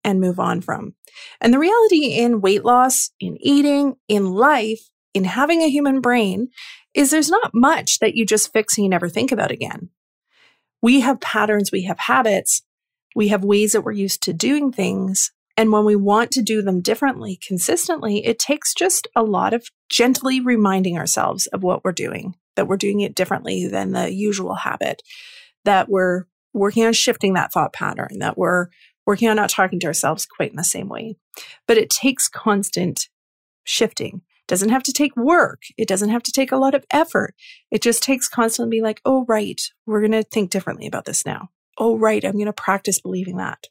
and 0.04 0.20
move 0.20 0.38
on 0.38 0.60
from. 0.60 0.94
And 1.40 1.52
the 1.52 1.58
reality 1.58 2.14
in 2.14 2.40
weight 2.40 2.64
loss, 2.64 3.10
in 3.20 3.36
eating, 3.40 3.96
in 4.08 4.32
life, 4.32 4.88
in 5.12 5.24
having 5.24 5.62
a 5.62 5.68
human 5.68 6.00
brain 6.00 6.48
is 6.94 7.10
there's 7.10 7.30
not 7.30 7.52
much 7.52 7.98
that 7.98 8.14
you 8.14 8.24
just 8.24 8.52
fix 8.52 8.76
and 8.76 8.84
you 8.84 8.90
never 8.90 9.08
think 9.08 9.32
about 9.32 9.50
again. 9.50 9.90
We 10.82 11.00
have 11.00 11.20
patterns, 11.20 11.70
we 11.70 11.82
have 11.84 11.98
habits, 11.98 12.62
we 13.14 13.28
have 13.28 13.44
ways 13.44 13.72
that 13.72 13.82
we're 13.82 13.92
used 13.92 14.22
to 14.24 14.32
doing 14.32 14.72
things 14.72 15.32
and 15.60 15.72
when 15.72 15.84
we 15.84 15.94
want 15.94 16.30
to 16.30 16.42
do 16.42 16.62
them 16.62 16.80
differently, 16.80 17.38
consistently, 17.46 18.24
it 18.24 18.38
takes 18.38 18.72
just 18.72 19.06
a 19.14 19.22
lot 19.22 19.52
of 19.52 19.68
gently 19.90 20.40
reminding 20.40 20.96
ourselves 20.96 21.48
of 21.48 21.62
what 21.62 21.84
we're 21.84 21.92
doing, 21.92 22.34
that 22.56 22.66
we're 22.66 22.78
doing 22.78 23.00
it 23.00 23.14
differently 23.14 23.66
than 23.66 23.92
the 23.92 24.10
usual 24.10 24.54
habit, 24.54 25.02
that 25.66 25.90
we're 25.90 26.24
working 26.54 26.86
on 26.86 26.94
shifting 26.94 27.34
that 27.34 27.52
thought 27.52 27.74
pattern, 27.74 28.20
that 28.20 28.38
we're 28.38 28.68
working 29.10 29.28
on 29.28 29.34
not 29.34 29.50
talking 29.50 29.80
to 29.80 29.88
ourselves 29.88 30.24
quite 30.24 30.52
in 30.52 30.56
the 30.56 30.62
same 30.62 30.88
way. 30.88 31.16
But 31.66 31.78
it 31.78 31.90
takes 31.90 32.28
constant 32.28 33.08
shifting. 33.64 34.22
It 34.38 34.46
doesn't 34.46 34.68
have 34.68 34.84
to 34.84 34.92
take 34.92 35.16
work. 35.16 35.62
It 35.76 35.88
doesn't 35.88 36.10
have 36.10 36.22
to 36.22 36.32
take 36.32 36.52
a 36.52 36.56
lot 36.56 36.76
of 36.76 36.86
effort. 36.92 37.34
It 37.72 37.82
just 37.82 38.04
takes 38.04 38.28
constantly 38.28 38.70
being 38.70 38.84
like, 38.84 39.00
oh, 39.04 39.24
right, 39.26 39.60
we're 39.84 39.98
going 40.00 40.12
to 40.12 40.22
think 40.22 40.50
differently 40.50 40.86
about 40.86 41.06
this 41.06 41.26
now. 41.26 41.48
Oh, 41.76 41.98
right, 41.98 42.24
I'm 42.24 42.34
going 42.34 42.46
to 42.46 42.52
practice 42.52 43.00
believing 43.00 43.38
that. 43.38 43.66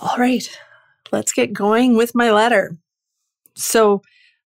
All 0.00 0.16
right, 0.18 0.50
let's 1.12 1.32
get 1.32 1.52
going 1.52 1.96
with 1.96 2.16
my 2.16 2.32
letter. 2.32 2.76
So, 3.54 4.02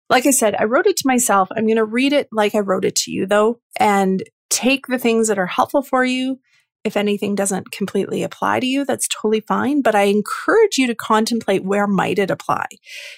like 0.10 0.26
I 0.26 0.32
said, 0.32 0.56
I 0.56 0.64
wrote 0.64 0.88
it 0.88 0.98
to 0.98 1.08
myself. 1.08 1.50
I'm 1.56 1.68
going 1.68 1.76
to 1.76 1.86
read 1.86 2.14
it 2.14 2.30
like 2.32 2.56
I 2.56 2.62
wrote 2.62 2.84
it 2.86 2.96
to 2.96 3.12
you, 3.12 3.28
though, 3.28 3.60
and 3.80 4.24
take 4.50 4.88
the 4.88 4.98
things 4.98 5.28
that 5.28 5.38
are 5.38 5.46
helpful 5.46 5.84
for 5.84 6.04
you. 6.04 6.40
If 6.84 6.98
anything 6.98 7.36
doesn't 7.36 7.72
completely 7.72 8.24
apply 8.24 8.60
to 8.60 8.66
you, 8.66 8.86
that's 8.86 9.08
totally 9.08 9.42
fine. 9.42 9.82
But 9.82 9.96
I 9.96 10.04
encourage 10.04 10.78
you 10.78 10.88
to 10.88 10.96
contemplate 10.96 11.64
where 11.64 11.88
might 11.88 12.20
it 12.20 12.32
apply. 12.32 12.66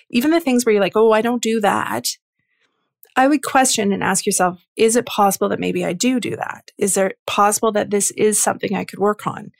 Even 0.09 0.31
the 0.31 0.39
things 0.41 0.65
where 0.65 0.73
you're 0.73 0.81
like, 0.81 0.95
oh, 0.97 1.11
I 1.11 1.21
don't 1.21 1.41
do 1.41 1.61
that. 1.61 2.07
I 3.15 3.27
would 3.27 3.43
question 3.43 3.93
and 3.93 4.03
ask 4.03 4.25
yourself, 4.25 4.65
is 4.75 4.95
it 4.95 5.05
possible 5.05 5.47
that 5.49 5.59
maybe 5.59 5.85
I 5.85 5.93
do 5.93 6.19
do 6.19 6.35
that? 6.35 6.71
Is 6.77 6.95
there 6.95 7.13
possible 7.27 7.71
that 7.73 7.91
this 7.91 8.11
is 8.11 8.39
something 8.39 8.75
I 8.75 8.85
could 8.85 8.99
work 8.99 9.27
on? 9.27 9.51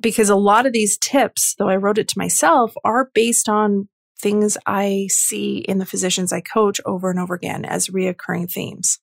because 0.00 0.28
a 0.28 0.36
lot 0.36 0.66
of 0.66 0.72
these 0.72 0.96
tips, 0.98 1.54
though 1.58 1.68
I 1.68 1.76
wrote 1.76 1.98
it 1.98 2.08
to 2.08 2.18
myself, 2.18 2.74
are 2.84 3.10
based 3.14 3.48
on 3.48 3.88
things 4.18 4.56
I 4.66 5.06
see 5.10 5.58
in 5.58 5.78
the 5.78 5.86
physicians 5.86 6.32
I 6.32 6.40
coach 6.40 6.80
over 6.84 7.10
and 7.10 7.20
over 7.20 7.34
again 7.34 7.64
as 7.64 7.88
reoccurring 7.88 8.50
themes. 8.50 8.98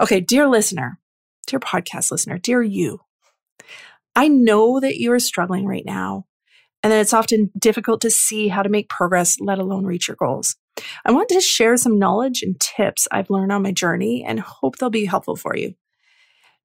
Okay, 0.00 0.20
dear 0.20 0.48
listener, 0.48 0.98
dear 1.46 1.60
podcast 1.60 2.10
listener, 2.10 2.38
dear 2.38 2.62
you, 2.62 3.00
I 4.14 4.28
know 4.28 4.80
that 4.80 4.96
you 4.96 5.12
are 5.12 5.18
struggling 5.18 5.66
right 5.66 5.84
now 5.84 6.26
and 6.82 6.92
that 6.92 7.00
it's 7.00 7.12
often 7.12 7.50
difficult 7.58 8.00
to 8.02 8.10
see 8.10 8.48
how 8.48 8.62
to 8.62 8.68
make 8.68 8.88
progress, 8.88 9.38
let 9.40 9.58
alone 9.58 9.84
reach 9.84 10.08
your 10.08 10.16
goals. 10.16 10.56
I 11.04 11.12
want 11.12 11.28
to 11.30 11.40
share 11.40 11.76
some 11.76 11.98
knowledge 11.98 12.42
and 12.42 12.58
tips 12.60 13.08
I've 13.10 13.30
learned 13.30 13.52
on 13.52 13.62
my 13.62 13.72
journey 13.72 14.24
and 14.26 14.40
hope 14.40 14.76
they'll 14.76 14.90
be 14.90 15.06
helpful 15.06 15.36
for 15.36 15.56
you. 15.56 15.74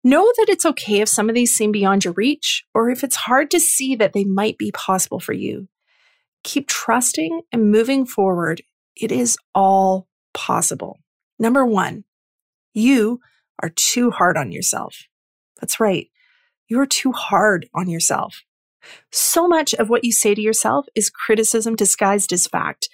Know 0.04 0.32
that 0.38 0.50
it's 0.50 0.66
okay 0.66 1.02
if 1.02 1.10
some 1.10 1.30
of 1.30 1.36
these 1.36 1.56
seem 1.56 1.72
beyond 1.72 2.06
your 2.06 2.14
reach 2.14 2.66
or 2.74 2.90
if 2.90 3.04
it's 3.04 3.16
hard 3.16 3.52
to 3.52 3.60
see 3.60 3.96
that 3.96 4.14
they 4.14 4.24
might 4.24 4.58
be 4.58 4.72
possible 4.72 5.20
for 5.20 5.34
you. 5.34 5.68
Keep 6.44 6.68
trusting 6.68 7.42
and 7.52 7.72
moving 7.72 8.06
forward. 8.06 8.62
It 8.96 9.12
is 9.12 9.38
all 9.54 10.08
possible. 10.34 11.00
Number 11.38 11.66
one, 11.66 12.04
you 12.74 13.20
are 13.62 13.72
too 13.76 14.12
hard 14.12 14.38
on 14.38 14.52
yourself. 14.52 15.04
That's 15.60 15.80
right. 15.80 16.11
You 16.72 16.80
are 16.80 16.86
too 16.86 17.12
hard 17.12 17.68
on 17.74 17.90
yourself. 17.90 18.44
So 19.12 19.46
much 19.46 19.74
of 19.74 19.90
what 19.90 20.06
you 20.06 20.14
say 20.14 20.34
to 20.34 20.42
yourself 20.42 20.86
is 20.96 21.10
criticism 21.10 21.76
disguised 21.76 22.32
as 22.32 22.48
fact. 22.48 22.88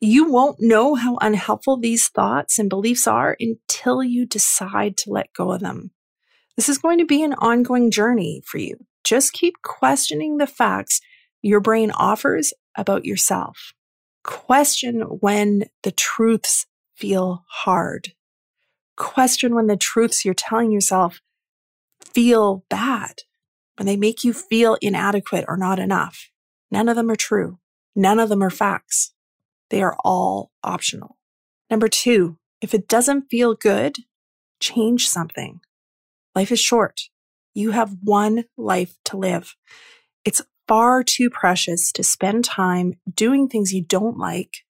You 0.00 0.30
won't 0.30 0.60
know 0.60 0.94
how 0.94 1.18
unhelpful 1.20 1.78
these 1.78 2.06
thoughts 2.06 2.60
and 2.60 2.70
beliefs 2.70 3.08
are 3.08 3.36
until 3.40 4.04
you 4.04 4.24
decide 4.24 4.96
to 4.98 5.10
let 5.10 5.32
go 5.32 5.50
of 5.50 5.62
them. 5.62 5.90
This 6.54 6.68
is 6.68 6.78
going 6.78 6.98
to 6.98 7.04
be 7.04 7.24
an 7.24 7.34
ongoing 7.34 7.90
journey 7.90 8.40
for 8.46 8.58
you. 8.58 8.76
Just 9.02 9.32
keep 9.32 9.54
questioning 9.64 10.36
the 10.36 10.46
facts 10.46 11.00
your 11.42 11.58
brain 11.58 11.90
offers 11.90 12.52
about 12.76 13.04
yourself. 13.04 13.72
Question 14.22 15.00
when 15.00 15.64
the 15.82 15.90
truths 15.90 16.66
feel 16.94 17.44
hard. 17.48 18.12
Question 18.96 19.56
when 19.56 19.66
the 19.66 19.76
truths 19.76 20.24
you're 20.24 20.34
telling 20.34 20.70
yourself 20.70 21.20
feel 22.06 22.64
bad, 22.68 23.22
when 23.76 23.86
they 23.86 23.96
make 23.96 24.24
you 24.24 24.32
feel 24.32 24.76
inadequate 24.80 25.44
or 25.48 25.56
not 25.56 25.78
enough. 25.78 26.30
None 26.70 26.88
of 26.88 26.96
them 26.96 27.10
are 27.10 27.16
true. 27.16 27.58
None 27.94 28.18
of 28.18 28.28
them 28.28 28.42
are 28.42 28.50
facts. 28.50 29.12
They 29.70 29.82
are 29.82 29.96
all 30.04 30.50
optional. 30.62 31.16
Number 31.70 31.88
two, 31.88 32.38
if 32.60 32.74
it 32.74 32.88
doesn't 32.88 33.30
feel 33.30 33.54
good, 33.54 33.96
change 34.60 35.08
something. 35.08 35.60
Life 36.34 36.52
is 36.52 36.60
short. 36.60 37.02
You 37.54 37.70
have 37.70 37.96
one 38.02 38.44
life 38.56 38.96
to 39.06 39.16
live. 39.16 39.56
It's 40.24 40.42
far 40.68 41.02
too 41.02 41.30
precious 41.30 41.92
to 41.92 42.02
spend 42.02 42.44
time 42.44 42.94
doing 43.14 43.48
things 43.48 43.72
you 43.72 43.82
don't 43.82 44.18
like 44.18 44.64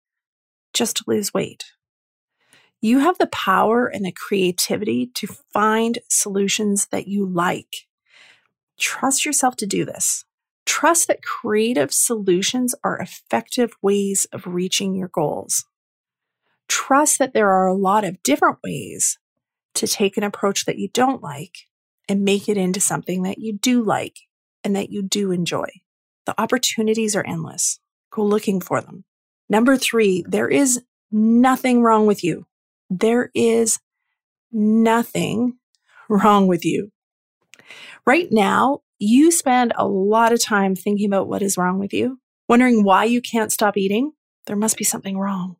just 0.72 0.96
to 0.96 1.04
lose 1.06 1.34
weight. 1.34 1.64
You 2.84 2.98
have 2.98 3.16
the 3.18 3.28
power 3.28 3.86
and 3.86 4.04
the 4.04 4.10
creativity 4.10 5.06
to 5.14 5.28
find 5.52 6.00
solutions 6.10 6.88
that 6.88 7.06
you 7.06 7.24
like. 7.24 7.86
Trust 8.76 9.24
yourself 9.24 9.54
to 9.56 9.66
do 9.66 9.84
this. 9.84 10.24
Trust 10.66 11.06
that 11.06 11.22
creative 11.22 11.94
solutions 11.94 12.74
are 12.82 12.98
effective 12.98 13.76
ways 13.82 14.26
of 14.32 14.48
reaching 14.48 14.96
your 14.96 15.06
goals. 15.06 15.64
Trust 16.66 17.20
that 17.20 17.34
there 17.34 17.50
are 17.50 17.68
a 17.68 17.74
lot 17.74 18.02
of 18.02 18.20
different 18.24 18.58
ways 18.64 19.16
to 19.74 19.86
take 19.86 20.16
an 20.16 20.24
approach 20.24 20.64
that 20.64 20.78
you 20.78 20.88
don't 20.88 21.22
like 21.22 21.68
and 22.08 22.24
make 22.24 22.48
it 22.48 22.56
into 22.56 22.80
something 22.80 23.22
that 23.22 23.38
you 23.38 23.52
do 23.52 23.80
like 23.84 24.18
and 24.64 24.74
that 24.74 24.90
you 24.90 25.02
do 25.02 25.30
enjoy. 25.30 25.68
The 26.26 26.40
opportunities 26.40 27.14
are 27.14 27.26
endless. 27.26 27.78
Go 28.10 28.24
looking 28.24 28.60
for 28.60 28.80
them. 28.80 29.04
Number 29.48 29.76
three, 29.76 30.24
there 30.26 30.48
is 30.48 30.82
nothing 31.12 31.82
wrong 31.82 32.06
with 32.06 32.24
you. 32.24 32.46
There 32.99 33.30
is 33.34 33.78
nothing 34.52 35.56
wrong 36.11 36.46
with 36.46 36.62
you. 36.64 36.90
Right 38.04 38.28
now, 38.30 38.80
you 38.99 39.30
spend 39.30 39.72
a 39.76 39.88
lot 39.88 40.32
of 40.32 40.44
time 40.44 40.76
thinking 40.76 41.06
about 41.06 41.26
what 41.26 41.40
is 41.40 41.56
wrong 41.56 41.78
with 41.78 41.94
you, 41.94 42.20
wondering 42.50 42.84
why 42.84 43.04
you 43.04 43.22
can't 43.22 43.50
stop 43.50 43.78
eating. 43.78 44.12
There 44.46 44.56
must 44.56 44.76
be 44.76 44.84
something 44.84 45.16
wrong. 45.16 45.56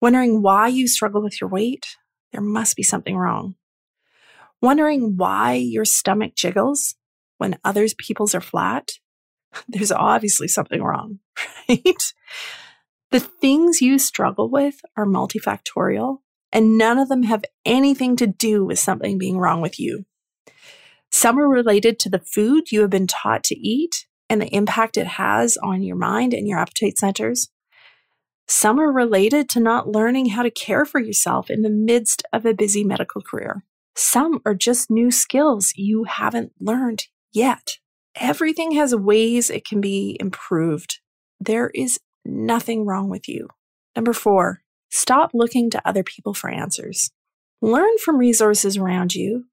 Wondering 0.00 0.42
why 0.42 0.66
you 0.66 0.88
struggle 0.88 1.22
with 1.22 1.40
your 1.40 1.48
weight. 1.48 1.96
There 2.32 2.40
must 2.40 2.76
be 2.76 2.82
something 2.82 3.16
wrong. 3.16 3.54
Wondering 4.60 5.16
why 5.16 5.54
your 5.54 5.84
stomach 5.84 6.34
jiggles 6.34 6.96
when 7.38 7.58
others 7.62 7.94
people's 7.94 8.34
are 8.34 8.40
flat. 8.40 8.94
there's 9.68 9.92
obviously 9.92 10.48
something 10.48 10.82
wrong, 10.82 11.20
right? 11.68 12.12
The 13.14 13.20
things 13.20 13.80
you 13.80 14.00
struggle 14.00 14.50
with 14.50 14.80
are 14.96 15.06
multifactorial, 15.06 16.18
and 16.50 16.76
none 16.76 16.98
of 16.98 17.08
them 17.08 17.22
have 17.22 17.44
anything 17.64 18.16
to 18.16 18.26
do 18.26 18.64
with 18.64 18.80
something 18.80 19.18
being 19.18 19.38
wrong 19.38 19.60
with 19.60 19.78
you. 19.78 20.04
Some 21.12 21.38
are 21.38 21.48
related 21.48 22.00
to 22.00 22.10
the 22.10 22.18
food 22.18 22.72
you 22.72 22.80
have 22.80 22.90
been 22.90 23.06
taught 23.06 23.44
to 23.44 23.54
eat 23.54 24.08
and 24.28 24.42
the 24.42 24.52
impact 24.52 24.96
it 24.96 25.06
has 25.06 25.56
on 25.58 25.84
your 25.84 25.94
mind 25.94 26.34
and 26.34 26.48
your 26.48 26.58
appetite 26.58 26.98
centers. 26.98 27.50
Some 28.48 28.80
are 28.80 28.90
related 28.90 29.48
to 29.50 29.60
not 29.60 29.86
learning 29.86 30.30
how 30.30 30.42
to 30.42 30.50
care 30.50 30.84
for 30.84 30.98
yourself 30.98 31.50
in 31.50 31.62
the 31.62 31.70
midst 31.70 32.24
of 32.32 32.44
a 32.44 32.52
busy 32.52 32.82
medical 32.82 33.22
career. 33.22 33.64
Some 33.94 34.40
are 34.44 34.56
just 34.56 34.90
new 34.90 35.12
skills 35.12 35.72
you 35.76 36.02
haven't 36.02 36.50
learned 36.58 37.06
yet. 37.32 37.78
Everything 38.16 38.72
has 38.72 38.92
ways 38.92 39.50
it 39.50 39.64
can 39.64 39.80
be 39.80 40.16
improved. 40.18 40.98
There 41.38 41.70
is 41.76 42.00
nothing 42.24 42.84
wrong 42.84 43.08
with 43.08 43.28
you. 43.28 43.48
Number 43.94 44.12
four, 44.12 44.62
stop 44.90 45.30
looking 45.34 45.70
to 45.70 45.88
other 45.88 46.02
people 46.02 46.34
for 46.34 46.50
answers. 46.50 47.10
Learn 47.60 47.98
from 47.98 48.18
resources 48.18 48.76
around 48.76 49.14
you 49.14 49.46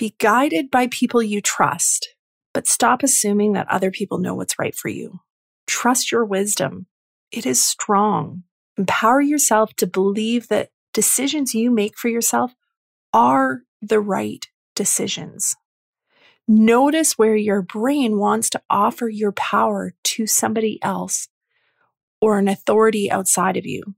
be 0.00 0.14
guided 0.18 0.70
by 0.70 0.86
people 0.86 1.22
you 1.22 1.42
trust, 1.42 2.14
but 2.54 2.66
stop 2.66 3.02
assuming 3.02 3.52
that 3.52 3.68
other 3.68 3.90
people 3.90 4.16
know 4.16 4.34
what's 4.34 4.58
right 4.58 4.74
for 4.74 4.88
you. 4.88 5.20
Trust 5.66 6.10
your 6.10 6.24
wisdom. 6.24 6.86
It 7.30 7.44
is 7.44 7.62
strong. 7.62 8.44
Empower 8.78 9.20
yourself 9.20 9.74
to 9.74 9.86
believe 9.86 10.48
that 10.48 10.70
decisions 10.94 11.54
you 11.54 11.70
make 11.70 11.98
for 11.98 12.08
yourself 12.08 12.54
are 13.12 13.60
the 13.82 14.00
right 14.00 14.46
decisions. 14.74 15.54
Notice 16.48 17.18
where 17.18 17.36
your 17.36 17.60
brain 17.60 18.16
wants 18.16 18.48
to 18.50 18.62
offer 18.70 19.06
your 19.06 19.32
power 19.32 19.92
to 20.04 20.26
somebody 20.26 20.82
else 20.82 21.28
or 22.20 22.38
an 22.38 22.48
authority 22.48 23.10
outside 23.10 23.56
of 23.56 23.66
you 23.66 23.94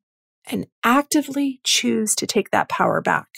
and 0.46 0.66
actively 0.84 1.60
choose 1.64 2.14
to 2.16 2.26
take 2.26 2.50
that 2.50 2.68
power 2.68 3.00
back. 3.00 3.28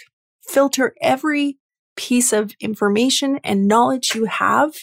Filter 0.42 0.94
every 1.00 1.58
piece 1.96 2.32
of 2.32 2.54
information 2.60 3.38
and 3.44 3.68
knowledge 3.68 4.14
you 4.14 4.24
have 4.24 4.74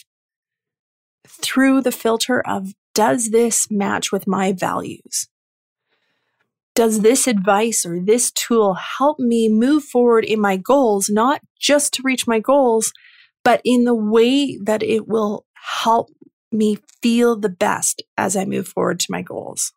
through 1.26 1.80
the 1.80 1.92
filter 1.92 2.40
of 2.40 2.72
does 2.94 3.30
this 3.30 3.70
match 3.70 4.12
with 4.12 4.26
my 4.26 4.52
values? 4.52 5.28
Does 6.74 7.00
this 7.00 7.26
advice 7.26 7.84
or 7.84 8.00
this 8.00 8.30
tool 8.30 8.74
help 8.74 9.18
me 9.18 9.48
move 9.48 9.84
forward 9.84 10.24
in 10.24 10.40
my 10.40 10.56
goals, 10.56 11.10
not 11.10 11.42
just 11.58 11.92
to 11.94 12.02
reach 12.02 12.26
my 12.26 12.40
goals, 12.40 12.92
but 13.44 13.60
in 13.64 13.84
the 13.84 13.94
way 13.94 14.56
that 14.62 14.82
it 14.82 15.06
will 15.06 15.44
help 15.54 16.08
me 16.50 16.78
feel 17.02 17.36
the 17.36 17.50
best 17.50 18.02
as 18.16 18.36
I 18.36 18.44
move 18.44 18.68
forward 18.68 19.00
to 19.00 19.06
my 19.10 19.20
goals? 19.20 19.72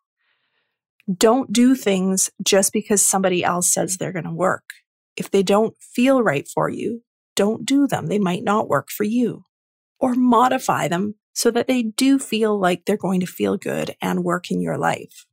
Don't 1.12 1.52
do 1.52 1.74
things 1.74 2.30
just 2.42 2.72
because 2.72 3.04
somebody 3.04 3.44
else 3.44 3.72
says 3.72 3.96
they're 3.96 4.12
going 4.12 4.24
to 4.24 4.32
work. 4.32 4.64
If 5.16 5.30
they 5.30 5.42
don't 5.42 5.76
feel 5.80 6.22
right 6.22 6.46
for 6.48 6.68
you, 6.68 7.02
don't 7.36 7.64
do 7.64 7.86
them. 7.86 8.06
They 8.06 8.18
might 8.18 8.42
not 8.42 8.68
work 8.68 8.90
for 8.90 9.04
you. 9.04 9.44
Or 9.98 10.14
modify 10.14 10.88
them 10.88 11.14
so 11.32 11.50
that 11.50 11.68
they 11.68 11.82
do 11.82 12.18
feel 12.18 12.58
like 12.58 12.84
they're 12.84 12.96
going 12.96 13.20
to 13.20 13.26
feel 13.26 13.56
good 13.56 13.94
and 14.02 14.24
work 14.24 14.50
in 14.50 14.60
your 14.60 14.78
life. 14.78 15.26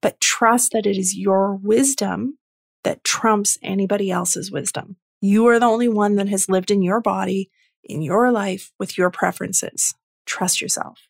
But 0.00 0.20
trust 0.20 0.72
that 0.72 0.86
it 0.86 0.96
is 0.96 1.16
your 1.16 1.54
wisdom 1.56 2.38
that 2.84 3.04
trumps 3.04 3.58
anybody 3.62 4.10
else's 4.10 4.50
wisdom. 4.50 4.96
You 5.20 5.46
are 5.48 5.58
the 5.58 5.66
only 5.66 5.88
one 5.88 6.14
that 6.16 6.28
has 6.28 6.48
lived 6.48 6.70
in 6.70 6.82
your 6.82 7.00
body, 7.00 7.50
in 7.82 8.02
your 8.02 8.30
life, 8.30 8.72
with 8.78 8.96
your 8.96 9.10
preferences. 9.10 9.94
Trust 10.24 10.60
yourself. 10.60 11.00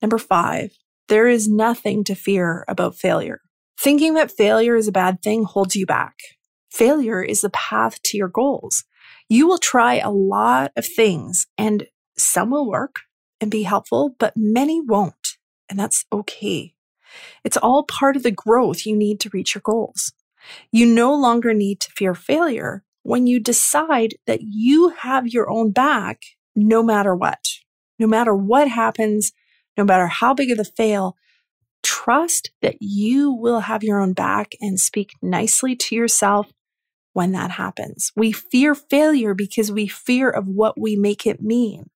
Number 0.00 0.18
five, 0.18 0.76
there 1.10 1.28
is 1.28 1.48
nothing 1.48 2.04
to 2.04 2.14
fear 2.14 2.64
about 2.68 2.94
failure. 2.94 3.40
Thinking 3.78 4.14
that 4.14 4.30
failure 4.30 4.76
is 4.76 4.86
a 4.86 4.92
bad 4.92 5.20
thing 5.22 5.42
holds 5.42 5.74
you 5.74 5.84
back. 5.84 6.14
Failure 6.70 7.20
is 7.20 7.40
the 7.40 7.50
path 7.50 8.00
to 8.04 8.16
your 8.16 8.28
goals. 8.28 8.84
You 9.28 9.48
will 9.48 9.58
try 9.58 9.98
a 9.98 10.10
lot 10.10 10.70
of 10.76 10.86
things 10.86 11.48
and 11.58 11.88
some 12.16 12.50
will 12.50 12.70
work 12.70 13.00
and 13.40 13.50
be 13.50 13.64
helpful, 13.64 14.14
but 14.20 14.34
many 14.36 14.80
won't. 14.80 15.36
And 15.68 15.78
that's 15.78 16.04
okay. 16.12 16.74
It's 17.42 17.56
all 17.56 17.82
part 17.82 18.14
of 18.14 18.22
the 18.22 18.30
growth 18.30 18.86
you 18.86 18.96
need 18.96 19.18
to 19.20 19.30
reach 19.32 19.54
your 19.54 19.62
goals. 19.64 20.12
You 20.70 20.86
no 20.86 21.12
longer 21.12 21.52
need 21.52 21.80
to 21.80 21.90
fear 21.90 22.14
failure 22.14 22.84
when 23.02 23.26
you 23.26 23.40
decide 23.40 24.14
that 24.26 24.42
you 24.42 24.90
have 24.90 25.26
your 25.26 25.50
own 25.50 25.72
back 25.72 26.22
no 26.54 26.84
matter 26.84 27.16
what. 27.16 27.48
No 27.98 28.06
matter 28.06 28.34
what 28.34 28.68
happens, 28.68 29.32
no 29.80 29.84
matter 29.84 30.08
how 30.08 30.34
big 30.34 30.50
of 30.50 30.58
the 30.58 30.64
fail, 30.64 31.16
trust 31.82 32.50
that 32.60 32.76
you 32.80 33.32
will 33.32 33.60
have 33.60 33.82
your 33.82 33.98
own 33.98 34.12
back 34.12 34.52
and 34.60 34.78
speak 34.78 35.12
nicely 35.22 35.74
to 35.74 35.94
yourself 35.96 36.52
when 37.14 37.32
that 37.32 37.52
happens. 37.52 38.12
We 38.14 38.30
fear 38.30 38.74
failure 38.74 39.32
because 39.32 39.72
we 39.72 39.86
fear 39.88 40.28
of 40.28 40.46
what 40.46 40.78
we 40.78 40.96
make 40.96 41.26
it 41.26 41.40
mean. 41.40 41.88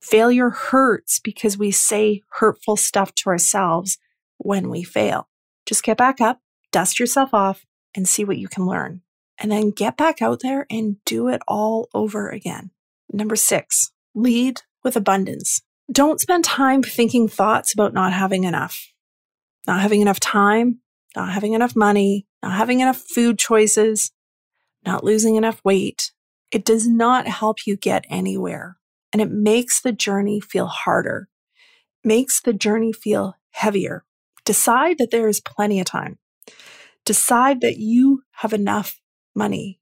Failure 0.00 0.50
hurts 0.50 1.20
because 1.20 1.56
we 1.56 1.70
say 1.70 2.22
hurtful 2.40 2.76
stuff 2.76 3.14
to 3.14 3.30
ourselves 3.30 3.98
when 4.38 4.68
we 4.68 4.82
fail. 4.82 5.28
Just 5.64 5.84
get 5.84 5.96
back 5.96 6.20
up, 6.20 6.40
dust 6.72 6.98
yourself 6.98 7.32
off, 7.32 7.64
and 7.94 8.08
see 8.08 8.24
what 8.24 8.38
you 8.38 8.48
can 8.48 8.66
learn. 8.66 9.02
And 9.38 9.52
then 9.52 9.70
get 9.70 9.96
back 9.96 10.20
out 10.20 10.40
there 10.40 10.66
and 10.68 10.96
do 11.04 11.28
it 11.28 11.40
all 11.46 11.88
over 11.94 12.30
again. 12.30 12.72
Number 13.12 13.36
six, 13.36 13.92
lead 14.12 14.62
with 14.82 14.96
abundance. 14.96 15.62
Don't 15.90 16.20
spend 16.20 16.44
time 16.44 16.82
thinking 16.82 17.28
thoughts 17.28 17.72
about 17.72 17.94
not 17.94 18.12
having 18.12 18.44
enough, 18.44 18.92
not 19.66 19.80
having 19.80 20.00
enough 20.00 20.20
time, 20.20 20.80
not 21.14 21.30
having 21.32 21.52
enough 21.52 21.76
money, 21.76 22.26
not 22.42 22.52
having 22.52 22.80
enough 22.80 23.02
food 23.14 23.38
choices, 23.38 24.10
not 24.84 25.04
losing 25.04 25.36
enough 25.36 25.60
weight, 25.64 26.12
it 26.52 26.64
does 26.64 26.86
not 26.86 27.26
help 27.26 27.66
you 27.66 27.76
get 27.76 28.04
anywhere. 28.08 28.76
And 29.12 29.22
it 29.22 29.30
makes 29.30 29.80
the 29.80 29.92
journey 29.92 30.40
feel 30.40 30.66
harder, 30.66 31.28
makes 32.04 32.40
the 32.40 32.52
journey 32.52 32.92
feel 32.92 33.36
heavier. 33.50 34.04
Decide 34.44 34.98
that 34.98 35.10
there 35.10 35.28
is 35.28 35.40
plenty 35.40 35.80
of 35.80 35.86
time. 35.86 36.18
Decide 37.04 37.60
that 37.62 37.78
you 37.78 38.22
have 38.32 38.52
enough 38.52 39.00
money. 39.34 39.80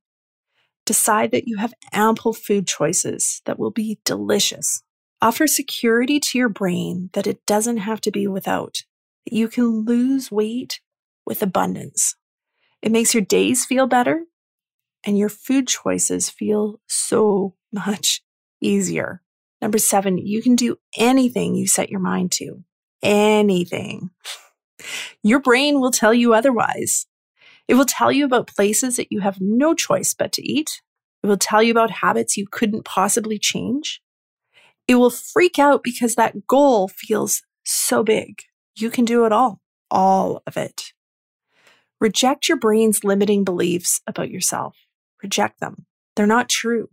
Decide 0.87 1.33
that 1.33 1.47
you 1.47 1.57
have 1.57 1.75
ample 1.93 2.33
food 2.33 2.67
choices 2.67 3.43
that 3.47 3.59
will 3.59 3.71
be 3.71 3.99
delicious. 4.05 4.83
Offer 5.25 5.47
security 5.47 6.21
to 6.21 6.37
your 6.37 6.51
brain 6.51 7.09
that 7.15 7.27
it 7.27 7.47
doesn't 7.47 7.79
have 7.79 7.99
to 8.03 8.11
be 8.11 8.27
without, 8.27 8.83
that 9.25 9.33
you 9.35 9.49
can 9.49 9.87
lose 9.87 10.31
weight 10.31 10.81
with 11.25 11.43
abundance. 11.43 12.15
It 12.83 12.93
makes 12.93 13.15
your 13.15 13.23
days 13.23 13.65
feel 13.65 13.87
better 13.87 14.25
and 15.03 15.17
your 15.17 15.31
food 15.31 15.67
choices 15.67 16.29
feel 16.29 16.79
so 16.87 17.55
much 17.73 18.21
easier. 18.61 19.23
Number 19.63 19.79
seven, 19.79 20.19
you 20.19 20.43
can 20.43 20.57
do 20.57 20.77
anything 20.95 21.55
you 21.55 21.67
set 21.69 21.89
your 21.89 22.01
mind 22.01 22.31
to. 22.33 22.63
Anything. 23.03 24.11
Your 25.23 25.41
brain 25.41 25.81
will 25.81 25.91
tell 25.91 26.13
you 26.13 26.35
otherwise. 26.35 27.07
It 27.67 27.77
will 27.77 27.87
tell 27.87 28.13
you 28.13 28.27
about 28.27 28.55
places 28.55 28.97
that 28.97 29.11
you 29.11 29.21
have 29.21 29.41
no 29.41 29.73
choice 29.73 30.13
but 30.13 30.33
to 30.33 30.47
eat. 30.47 30.83
It 31.23 31.29
will 31.29 31.39
tell 31.39 31.63
you 31.63 31.71
about 31.71 31.91
habits 31.91 32.37
you 32.37 32.47
couldn't 32.47 32.85
possibly 32.85 33.39
change. 33.39 34.03
It 34.87 34.97
will 34.97 35.11
freak 35.11 35.59
out 35.59 35.83
because 35.83 36.15
that 36.15 36.47
goal 36.47 36.89
feels 36.89 37.43
so 37.65 38.03
big. 38.03 38.43
You 38.77 38.91
can 38.91 39.05
do 39.05 39.25
it 39.25 39.33
all, 39.33 39.61
all 39.91 40.43
of 40.47 40.57
it. 40.57 40.93
Reject 42.01 42.49
your 42.49 42.59
brain's 42.59 43.05
limiting 43.05 43.45
beliefs 43.45 44.01
about 44.07 44.31
yourself. 44.31 44.77
Reject 45.23 45.61
them. 45.61 45.87
They're 46.17 46.27
not 46.27 46.49
true. 46.49 46.89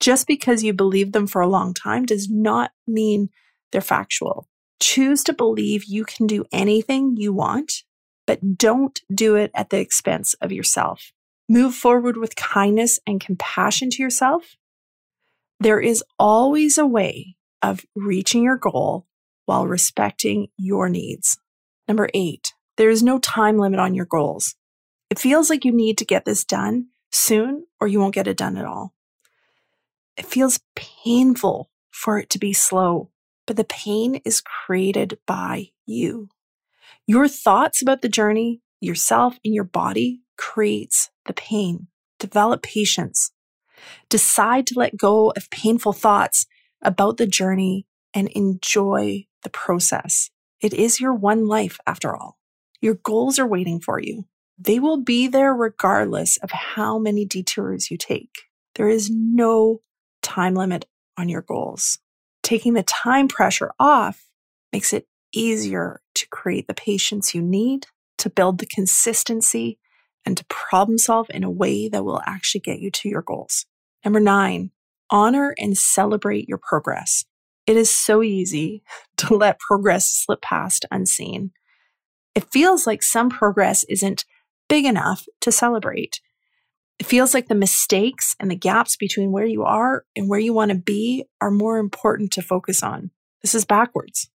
Just 0.00 0.26
because 0.26 0.62
you 0.62 0.72
believe 0.72 1.12
them 1.12 1.26
for 1.26 1.40
a 1.40 1.48
long 1.48 1.74
time 1.74 2.04
does 2.06 2.28
not 2.28 2.72
mean 2.86 3.30
they're 3.72 3.80
factual. 3.80 4.48
Choose 4.80 5.24
to 5.24 5.32
believe 5.32 5.84
you 5.84 6.04
can 6.04 6.26
do 6.26 6.44
anything 6.52 7.16
you 7.16 7.32
want, 7.32 7.84
but 8.26 8.56
don't 8.56 9.00
do 9.12 9.34
it 9.34 9.50
at 9.54 9.70
the 9.70 9.78
expense 9.78 10.34
of 10.40 10.52
yourself. 10.52 11.12
Move 11.48 11.74
forward 11.74 12.16
with 12.16 12.36
kindness 12.36 13.00
and 13.06 13.20
compassion 13.20 13.90
to 13.90 14.02
yourself. 14.02 14.56
There 15.60 15.80
is 15.80 16.04
always 16.18 16.78
a 16.78 16.86
way 16.86 17.36
of 17.62 17.84
reaching 17.96 18.44
your 18.44 18.56
goal 18.56 19.06
while 19.46 19.66
respecting 19.66 20.48
your 20.56 20.88
needs. 20.88 21.38
Number 21.88 22.08
eight, 22.14 22.52
there 22.76 22.90
is 22.90 23.02
no 23.02 23.18
time 23.18 23.58
limit 23.58 23.80
on 23.80 23.94
your 23.94 24.04
goals. 24.04 24.54
It 25.10 25.18
feels 25.18 25.50
like 25.50 25.64
you 25.64 25.72
need 25.72 25.98
to 25.98 26.04
get 26.04 26.24
this 26.24 26.44
done 26.44 26.88
soon 27.10 27.66
or 27.80 27.88
you 27.88 27.98
won't 27.98 28.14
get 28.14 28.28
it 28.28 28.36
done 28.36 28.56
at 28.56 28.66
all. 28.66 28.94
It 30.16 30.26
feels 30.26 30.60
painful 30.76 31.70
for 31.90 32.18
it 32.18 32.30
to 32.30 32.38
be 32.38 32.52
slow, 32.52 33.10
but 33.46 33.56
the 33.56 33.64
pain 33.64 34.20
is 34.24 34.40
created 34.40 35.18
by 35.26 35.70
you. 35.86 36.28
Your 37.06 37.26
thoughts 37.26 37.80
about 37.80 38.02
the 38.02 38.08
journey, 38.08 38.60
yourself, 38.80 39.38
and 39.44 39.54
your 39.54 39.64
body 39.64 40.20
creates 40.36 41.10
the 41.26 41.32
pain. 41.32 41.88
Develop 42.18 42.62
patience. 42.62 43.32
Decide 44.08 44.66
to 44.68 44.78
let 44.78 44.96
go 44.96 45.30
of 45.36 45.50
painful 45.50 45.92
thoughts 45.92 46.46
about 46.82 47.16
the 47.16 47.26
journey 47.26 47.86
and 48.14 48.28
enjoy 48.28 49.26
the 49.42 49.50
process. 49.50 50.30
It 50.60 50.74
is 50.74 51.00
your 51.00 51.14
one 51.14 51.46
life 51.46 51.78
after 51.86 52.16
all. 52.16 52.38
Your 52.80 52.94
goals 52.94 53.38
are 53.38 53.46
waiting 53.46 53.80
for 53.80 54.00
you. 54.00 54.24
They 54.58 54.78
will 54.78 55.02
be 55.02 55.28
there 55.28 55.54
regardless 55.54 56.36
of 56.38 56.50
how 56.50 56.98
many 56.98 57.24
detours 57.24 57.90
you 57.90 57.96
take. 57.96 58.42
There 58.74 58.88
is 58.88 59.10
no 59.10 59.80
time 60.22 60.54
limit 60.54 60.86
on 61.16 61.28
your 61.28 61.42
goals. 61.42 61.98
Taking 62.42 62.74
the 62.74 62.82
time 62.82 63.28
pressure 63.28 63.72
off 63.78 64.28
makes 64.72 64.92
it 64.92 65.06
easier 65.32 66.00
to 66.14 66.28
create 66.28 66.66
the 66.66 66.74
patience 66.74 67.34
you 67.34 67.42
need 67.42 67.86
to 68.18 68.30
build 68.30 68.58
the 68.58 68.66
consistency 68.66 69.78
and 70.28 70.36
to 70.36 70.44
problem 70.50 70.98
solve 70.98 71.26
in 71.30 71.42
a 71.42 71.50
way 71.50 71.88
that 71.88 72.04
will 72.04 72.20
actually 72.26 72.60
get 72.60 72.80
you 72.80 72.90
to 72.90 73.08
your 73.08 73.22
goals. 73.22 73.64
Number 74.04 74.20
nine, 74.20 74.72
honor 75.08 75.54
and 75.56 75.76
celebrate 75.76 76.46
your 76.46 76.58
progress. 76.58 77.24
It 77.66 77.78
is 77.78 77.90
so 77.90 78.22
easy 78.22 78.82
to 79.16 79.34
let 79.34 79.58
progress 79.58 80.10
slip 80.10 80.42
past 80.42 80.84
unseen. 80.90 81.52
It 82.34 82.52
feels 82.52 82.86
like 82.86 83.02
some 83.02 83.30
progress 83.30 83.84
isn't 83.84 84.26
big 84.68 84.84
enough 84.84 85.24
to 85.40 85.50
celebrate. 85.50 86.20
It 86.98 87.06
feels 87.06 87.32
like 87.32 87.48
the 87.48 87.54
mistakes 87.54 88.36
and 88.38 88.50
the 88.50 88.54
gaps 88.54 88.96
between 88.96 89.32
where 89.32 89.46
you 89.46 89.64
are 89.64 90.04
and 90.14 90.28
where 90.28 90.38
you 90.38 90.52
want 90.52 90.72
to 90.72 90.76
be 90.76 91.24
are 91.40 91.50
more 91.50 91.78
important 91.78 92.32
to 92.32 92.42
focus 92.42 92.82
on. 92.82 93.12
This 93.40 93.54
is 93.54 93.64
backwards. 93.64 94.28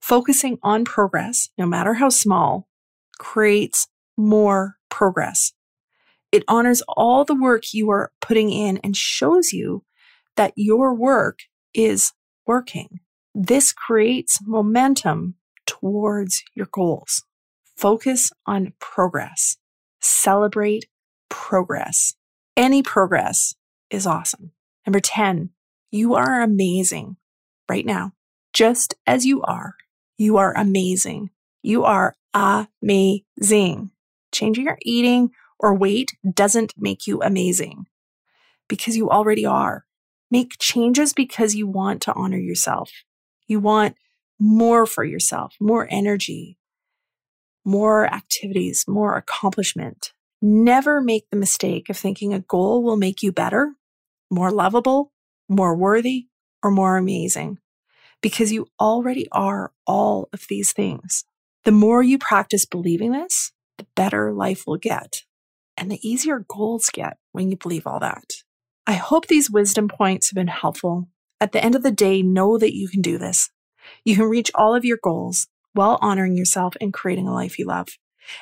Focusing 0.00 0.58
on 0.62 0.84
progress, 0.84 1.48
no 1.58 1.66
matter 1.66 1.94
how 1.94 2.08
small, 2.08 2.68
creates 3.18 3.88
more 4.16 4.76
progress. 4.92 5.52
It 6.30 6.44
honors 6.46 6.82
all 6.86 7.24
the 7.24 7.34
work 7.34 7.72
you 7.72 7.90
are 7.90 8.12
putting 8.20 8.50
in 8.50 8.76
and 8.78 8.94
shows 8.96 9.52
you 9.52 9.84
that 10.36 10.52
your 10.54 10.94
work 10.94 11.40
is 11.74 12.12
working. 12.46 13.00
This 13.34 13.72
creates 13.72 14.38
momentum 14.46 15.34
towards 15.66 16.42
your 16.54 16.68
goals. 16.70 17.24
Focus 17.76 18.30
on 18.46 18.74
progress. 18.78 19.56
Celebrate 20.00 20.86
progress. 21.28 22.14
Any 22.56 22.82
progress 22.82 23.54
is 23.90 24.06
awesome. 24.06 24.52
Number 24.86 25.00
10, 25.00 25.50
you 25.90 26.14
are 26.14 26.42
amazing 26.42 27.16
right 27.68 27.86
now. 27.86 28.12
Just 28.52 28.94
as 29.06 29.24
you 29.24 29.40
are, 29.42 29.74
you 30.18 30.36
are 30.36 30.54
amazing. 30.56 31.30
You 31.62 31.84
are 31.84 32.14
amazing. 32.34 33.90
Changing 34.32 34.64
your 34.64 34.78
eating 34.82 35.30
or 35.58 35.74
weight 35.74 36.10
doesn't 36.34 36.74
make 36.76 37.06
you 37.06 37.22
amazing 37.22 37.86
because 38.68 38.96
you 38.96 39.10
already 39.10 39.44
are. 39.44 39.84
Make 40.30 40.58
changes 40.58 41.12
because 41.12 41.54
you 41.54 41.66
want 41.66 42.00
to 42.02 42.14
honor 42.14 42.38
yourself. 42.38 42.90
You 43.46 43.60
want 43.60 43.96
more 44.40 44.86
for 44.86 45.04
yourself, 45.04 45.54
more 45.60 45.86
energy, 45.90 46.58
more 47.64 48.12
activities, 48.12 48.86
more 48.88 49.16
accomplishment. 49.16 50.12
Never 50.40 51.00
make 51.00 51.28
the 51.30 51.36
mistake 51.36 51.88
of 51.88 51.96
thinking 51.96 52.34
a 52.34 52.40
goal 52.40 52.82
will 52.82 52.96
make 52.96 53.22
you 53.22 53.30
better, 53.30 53.74
more 54.30 54.50
lovable, 54.50 55.12
more 55.48 55.76
worthy, 55.76 56.26
or 56.62 56.70
more 56.70 56.96
amazing 56.96 57.58
because 58.22 58.52
you 58.52 58.68
already 58.80 59.28
are 59.32 59.72
all 59.86 60.28
of 60.32 60.46
these 60.48 60.72
things. 60.72 61.24
The 61.64 61.72
more 61.72 62.02
you 62.02 62.18
practice 62.18 62.64
believing 62.64 63.12
this, 63.12 63.52
the 63.82 63.86
better 63.94 64.32
life 64.32 64.64
will 64.66 64.76
get 64.76 65.22
and 65.76 65.90
the 65.90 66.08
easier 66.08 66.44
goals 66.48 66.90
get 66.92 67.18
when 67.32 67.50
you 67.50 67.56
believe 67.56 67.86
all 67.86 68.00
that. 68.00 68.34
I 68.86 68.94
hope 68.94 69.26
these 69.26 69.50
wisdom 69.50 69.88
points 69.88 70.30
have 70.30 70.36
been 70.36 70.48
helpful. 70.48 71.08
At 71.40 71.52
the 71.52 71.64
end 71.64 71.74
of 71.74 71.82
the 71.82 71.90
day, 71.90 72.22
know 72.22 72.58
that 72.58 72.76
you 72.76 72.88
can 72.88 73.02
do 73.02 73.18
this. 73.18 73.50
You 74.04 74.16
can 74.16 74.26
reach 74.26 74.50
all 74.54 74.74
of 74.74 74.84
your 74.84 74.98
goals 75.02 75.48
while 75.72 75.98
honoring 76.00 76.36
yourself 76.36 76.76
and 76.80 76.92
creating 76.92 77.26
a 77.26 77.34
life 77.34 77.58
you 77.58 77.66
love. 77.66 77.88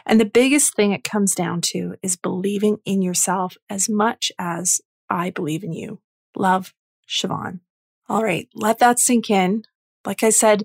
And 0.05 0.21
the 0.21 0.27
biggest 0.27 0.75
thing 0.75 0.93
it 0.93 1.05
comes 1.05 1.35
down 1.35 1.63
to 1.63 1.95
is 2.03 2.17
believing 2.17 2.79
in 2.85 3.01
yourself 3.01 3.57
as 3.71 3.89
much 3.89 4.31
as 4.39 4.81
I 5.09 5.31
believe 5.31 5.65
in 5.65 5.73
you. 5.73 6.01
Love, 6.37 6.75
Siobhan. 7.09 7.61
All 8.09 8.23
right, 8.23 8.49
let 8.55 8.79
that 8.81 8.99
sink 8.99 9.31
in. 9.31 9.63
Like 10.05 10.23
I 10.23 10.31
said, 10.31 10.65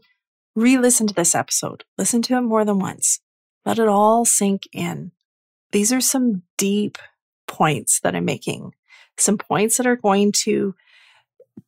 re 0.56 0.78
listen 0.78 1.08
to 1.08 1.14
this 1.14 1.36
episode. 1.36 1.86
Listen 1.98 2.22
to 2.24 2.36
it 2.36 2.42
more 2.42 2.66
than 2.66 2.80
once. 2.80 3.20
Let 3.66 3.80
it 3.80 3.88
all 3.88 4.26
sink 4.26 4.64
in. 4.72 5.12
These 5.72 5.92
are 5.92 6.02
some 6.02 6.44
deep 6.58 6.98
points 7.48 8.00
that 8.02 8.16
I'm 8.16 8.26
making 8.26 8.74
some 9.18 9.38
points 9.38 9.78
that 9.78 9.88
are 9.88 9.96
going 9.96 10.34
to 10.44 10.76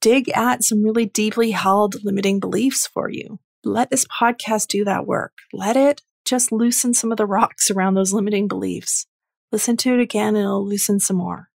dig 0.02 0.30
at 0.36 0.62
some 0.64 0.84
really 0.84 1.06
deeply 1.06 1.52
held 1.52 2.04
limiting 2.04 2.40
beliefs 2.40 2.88
for 2.88 3.10
you. 3.10 3.40
Let 3.64 3.90
this 3.90 4.06
podcast 4.06 4.68
do 4.68 4.84
that 4.86 5.08
work. 5.08 5.34
Let 5.54 5.78
it 5.78 6.02
just 6.26 6.52
loosen 6.52 6.94
some 6.94 7.12
of 7.12 7.18
the 7.18 7.26
rocks 7.26 7.72
around 7.72 7.96
those 7.96 8.14
limiting 8.14 8.48
beliefs. 8.48 9.08
Listen 9.52 9.76
to 9.78 9.94
it 9.94 10.00
again 10.00 10.36
and 10.36 10.44
it'll 10.44 10.68
loosen 10.68 11.00
some 11.00 11.18
more. 11.18 11.50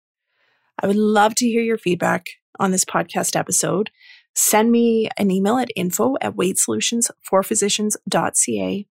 I 0.81 0.87
would 0.87 0.95
love 0.95 1.35
to 1.35 1.45
hear 1.47 1.61
your 1.61 1.77
feedback 1.77 2.27
on 2.59 2.71
this 2.71 2.85
podcast 2.85 3.35
episode. 3.35 3.89
Send 4.35 4.71
me 4.71 5.09
an 5.17 5.31
email 5.31 5.57
at 5.57 5.67
info 5.75 6.15
at 6.21 6.35
weightsolutionsforphysicians.ca 6.35 8.87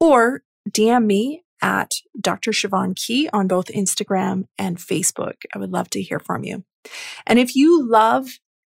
or 0.00 0.42
DM 0.72 1.06
me 1.06 1.44
at 1.60 1.92
Dr. 2.20 2.52
Siobhan 2.52 2.94
Key 2.94 3.28
on 3.32 3.48
both 3.48 3.66
Instagram 3.66 4.44
and 4.58 4.78
Facebook. 4.78 5.34
I 5.54 5.58
would 5.58 5.72
love 5.72 5.90
to 5.90 6.02
hear 6.02 6.20
from 6.20 6.44
you. 6.44 6.64
And 7.26 7.38
if 7.38 7.56
you 7.56 7.88
love 7.88 8.28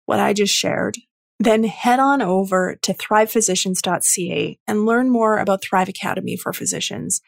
what 0.06 0.20
I 0.20 0.32
just 0.32 0.54
shared, 0.54 0.98
then 1.38 1.64
head 1.64 1.98
on 1.98 2.22
over 2.22 2.76
to 2.82 2.94
thrivephysicians.ca 2.94 4.58
and 4.66 4.86
learn 4.86 5.10
more 5.10 5.38
about 5.38 5.62
Thrive 5.62 5.88
Academy 5.88 6.36
for 6.36 6.52
Physicians. 6.52 7.20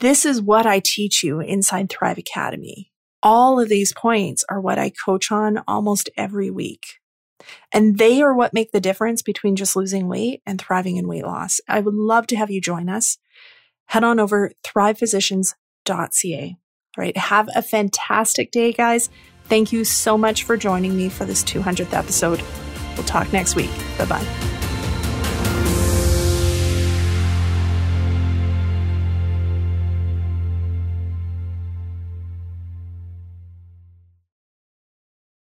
This 0.00 0.24
is 0.24 0.42
what 0.42 0.66
I 0.66 0.80
teach 0.84 1.22
you 1.22 1.40
inside 1.40 1.88
Thrive 1.88 2.18
Academy. 2.18 2.92
All 3.22 3.58
of 3.58 3.68
these 3.68 3.92
points 3.92 4.44
are 4.50 4.60
what 4.60 4.78
I 4.78 4.90
coach 4.90 5.32
on 5.32 5.62
almost 5.66 6.10
every 6.16 6.50
week. 6.50 6.84
And 7.72 7.98
they 7.98 8.20
are 8.20 8.34
what 8.34 8.52
make 8.52 8.72
the 8.72 8.80
difference 8.80 9.22
between 9.22 9.56
just 9.56 9.76
losing 9.76 10.08
weight 10.08 10.42
and 10.44 10.60
thriving 10.60 10.96
in 10.96 11.08
weight 11.08 11.24
loss. 11.24 11.60
I 11.68 11.80
would 11.80 11.94
love 11.94 12.26
to 12.28 12.36
have 12.36 12.50
you 12.50 12.60
join 12.60 12.88
us 12.88 13.16
head 13.88 14.04
on 14.04 14.20
over 14.20 14.52
thrivephysicians.ca. 14.64 16.56
All 16.96 17.02
right. 17.02 17.16
Have 17.16 17.48
a 17.54 17.62
fantastic 17.62 18.50
day, 18.50 18.72
guys. 18.72 19.10
Thank 19.44 19.72
you 19.72 19.84
so 19.84 20.18
much 20.18 20.44
for 20.44 20.56
joining 20.56 20.96
me 20.96 21.08
for 21.08 21.24
this 21.24 21.42
200th 21.44 21.92
episode. 21.92 22.42
We'll 22.96 23.06
talk 23.06 23.32
next 23.32 23.54
week. 23.56 23.70
Bye 23.96 24.06
bye. 24.06 24.57